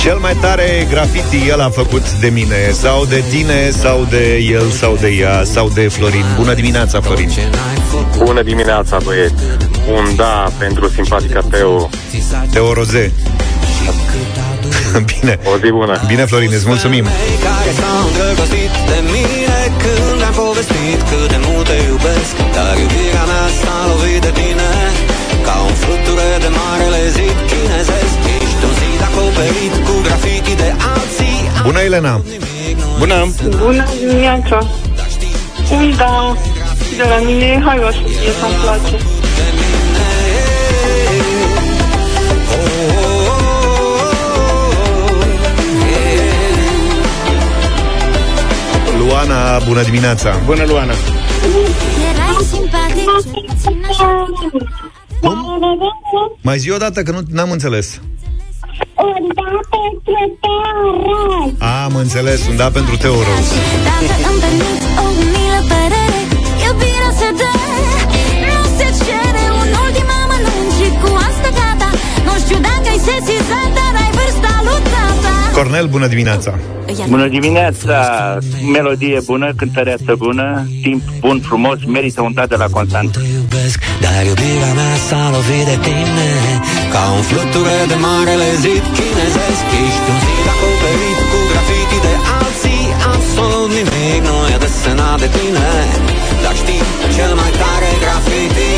[0.08, 4.70] Cel mai tare graffiti el a făcut de mine Sau de tine, sau de el,
[4.70, 6.24] sau de ea Sau de Florin.
[6.36, 7.30] Bună dimineața, Florin.
[8.24, 9.42] Bună dimineața, băieți!
[9.96, 11.88] Un da pentru simpatica Teo.
[12.52, 13.12] Teo Roze.
[15.10, 15.38] Bine.
[15.52, 15.94] O zi bună.
[16.06, 17.04] Bine, Florin, îți mulțumim.
[17.46, 23.24] Care s-au îndrăgostit de mine Când am povestit cât de mult te iubesc Dar iubirea
[23.30, 24.70] mea s-a lovit de tine
[25.46, 29.97] Ca un fluture de marele zid chinezesc Ești un zid acoperit cu grafiti de alții
[31.62, 32.20] Bună, Elena
[32.98, 34.58] Bună Bună dimineața!
[35.72, 36.36] Un da,
[36.96, 38.96] de la mine e haioasă piesa, îmi place.
[48.98, 50.34] Luana, bună dimineața!
[50.44, 50.92] Bună, Luana!
[52.12, 54.26] Erai simpatic, cel puțin așa
[56.40, 58.00] Mai zi o dată, că nu n-am înțeles.
[59.08, 63.54] Un da pentru Teo Am înțeles, un da pentru Teo Rose.
[63.88, 66.20] Dacă îmi permiți o umilă părere
[66.64, 67.52] Iubirea se dă
[68.48, 71.90] Nu se cere un ultim amănunt Și cu asta gata
[72.26, 76.52] Nu știu dacă ai sesizat Dar ai vârsta lui tata Cornel, bună dimineața!
[77.08, 77.98] Bună dimineața!
[78.72, 83.20] Melodie bună, cântăreață bună, timp bun, frumos, merită un dat de la Constant.
[84.00, 86.28] Dar iubirea mea s-a lovit de tine
[86.94, 92.84] Ca un fluture de marele zid chinezesc Ești un zid acoperit cu grafiti de alții
[93.14, 95.68] Absolut nimic nu e desenat de tine
[96.44, 96.82] Dar știi,
[97.16, 98.74] cel mai tare grafiti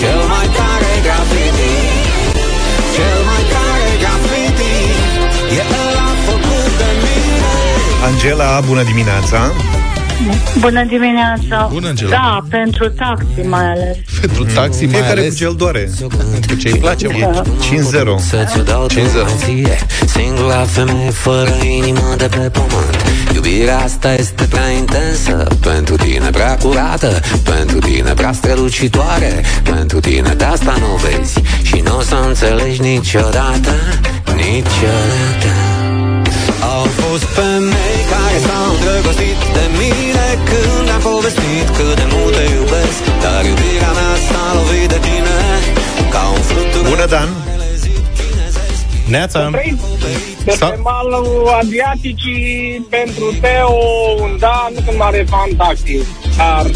[0.00, 1.72] Cel mai tare grafiti
[2.96, 4.74] Cel mai tare grafiti
[5.58, 7.52] E ăla făcut de mine
[8.08, 9.40] Angela, bună dimineața!
[10.58, 11.68] Bună dimineața!
[11.72, 12.10] Bună, Angela.
[12.10, 13.96] Da, pentru taxi mai ales.
[14.20, 15.90] Pentru taxi mai Fiecare ales cu ce îl doare.
[16.48, 17.42] Cu ce îi place, mă
[18.18, 18.24] 5-0.
[18.28, 18.94] Să-ți o dau 5-0.
[19.36, 22.96] ție Singura femeie fără inimă de pe pământ
[23.34, 30.34] Iubirea asta este prea intensă Pentru tine prea curată Pentru tine prea strălucitoare Pentru tine
[30.36, 33.72] de asta nu vezi Și nu o să înțelegi niciodată
[34.36, 35.52] Niciodată
[36.60, 37.69] Au fost femei
[38.40, 43.92] care s-au îndrăgostit de mine Când am povestit cât de mult te iubesc Dar iubirea
[43.98, 45.36] mea s-a lovit de tine
[46.14, 47.28] Ca un fluture Bună, Dan!
[49.14, 49.50] Neața!
[50.44, 53.74] De Sa- pe malul Adriaticii pentru Teo,
[54.22, 55.98] un da, nu sunt mare fan taxi,
[56.36, 56.66] dar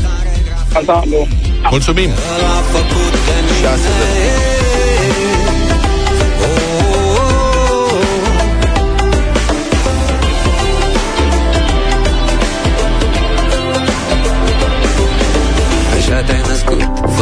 [0.73, 1.27] ansamblu.
[1.71, 2.11] Mulțumim!
[3.62, 4.74] 6 Așa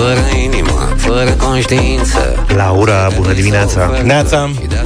[0.03, 2.21] fără inimă, fără conștiință
[2.61, 3.81] Laura, bună dimineața!
[4.11, 4.39] Neața!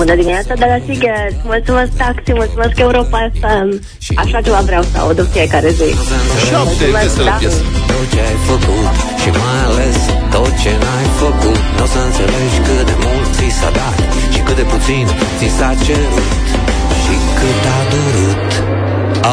[0.02, 1.34] Bună dimineața de la Sighet!
[1.52, 3.68] Mulțumesc taxi, mulțumesc Europa FM!
[4.22, 5.88] Așa ceva vreau să aud în fiecare zi.
[6.48, 7.36] Șapte, veselă da.
[7.40, 7.60] piesă.
[7.90, 9.98] Tot ce ai făcut și mai ales
[10.34, 13.98] tot ce n-ai făcut Nu o să înțelegi cât de mult ți s-a dat
[14.32, 15.06] Și cât de puțin
[15.38, 16.46] ți s-a cerut
[17.02, 18.45] Și cât a durut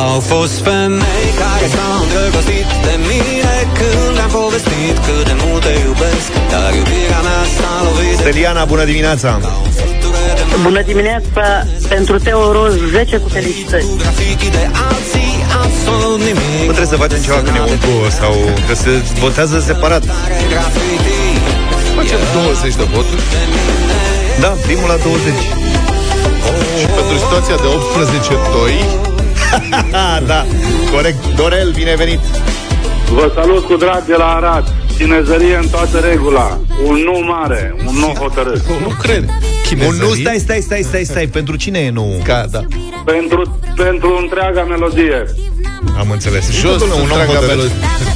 [0.01, 5.73] Au fost femei care s-au îndrăgostit de mine Când am povestit cât de mult te
[5.85, 9.29] iubesc Dar iubirea mea s-a lovit de Steliana, bună dimineața!
[10.67, 11.45] Bună dimineața!
[11.93, 13.85] Pentru Teo Roz, 10 cu felicitări.
[14.01, 15.33] grafiti de alții
[15.65, 18.33] Absolut nimic Nu trebuie să facem ceva când e un duo sau
[18.67, 18.91] că se
[19.23, 20.03] votează separat.
[21.97, 23.23] Facem 20 de voturi
[24.43, 25.33] Da, primul la 20.
[26.79, 27.67] Și pentru situația de
[29.09, 29.12] 18-2
[30.31, 30.45] da,
[30.91, 31.35] corect.
[31.35, 32.19] Dorel, binevenit!
[33.13, 34.73] Vă salut cu drag de la Arad.
[34.97, 36.59] Cinezărie în toată regula.
[36.85, 38.61] Un nu mare, un nu hotărât.
[38.81, 39.23] Nu cred
[39.87, 41.27] Un nu, stai, stai, stai, stai, stai.
[41.27, 42.05] Pentru cine e nu?
[42.23, 42.59] Ca, da.
[43.05, 45.19] Pentru, pentru întreaga melodie.
[45.99, 46.51] Am înțeles.
[46.61, 47.47] Jos Totul un om întreaga hotărât.
[47.49, 47.75] melodie.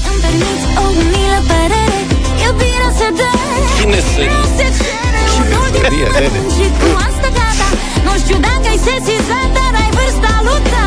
[0.09, 1.99] Îmi permiți o umilă părere
[2.45, 3.29] Iubirea se dă
[3.77, 4.23] Cine se...
[4.33, 6.39] Nu se cere un ultim Chinezerie, nene.
[6.55, 7.67] Și cu asta gata
[8.07, 10.85] Nu știu dacă ai sesizat Dar ai vârsta lui tata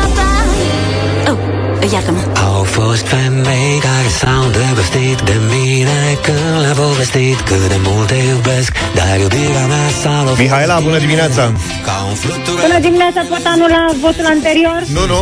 [1.93, 8.07] iartă-mă Au fost femei care s-au îndrăgostit de mine Când le-am povestit cât de mult
[8.07, 11.43] te iubesc Dar iubirea mea s-a lovit Mihaela, bună dimineața!
[11.87, 14.79] Ca un fluture Bună dimineața, pot anula votul anterior?
[14.97, 15.21] Nu, nu.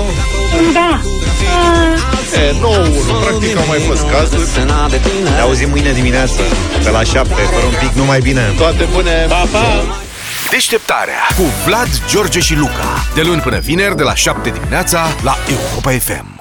[0.79, 0.91] Da.
[2.41, 2.55] E, 9-1,
[3.23, 4.47] practic au mai fost cazuri
[4.89, 6.41] de tine Ne auzim mâine dimineață,
[6.83, 8.53] pe la 7, fără un pic numai bine.
[8.57, 9.25] Toate bune!
[9.27, 9.97] Pa, pa!
[10.49, 13.05] Deșteptarea cu Vlad, George și Luca.
[13.15, 16.38] De luni până vineri, de la 7 dimineața, la Europa FM.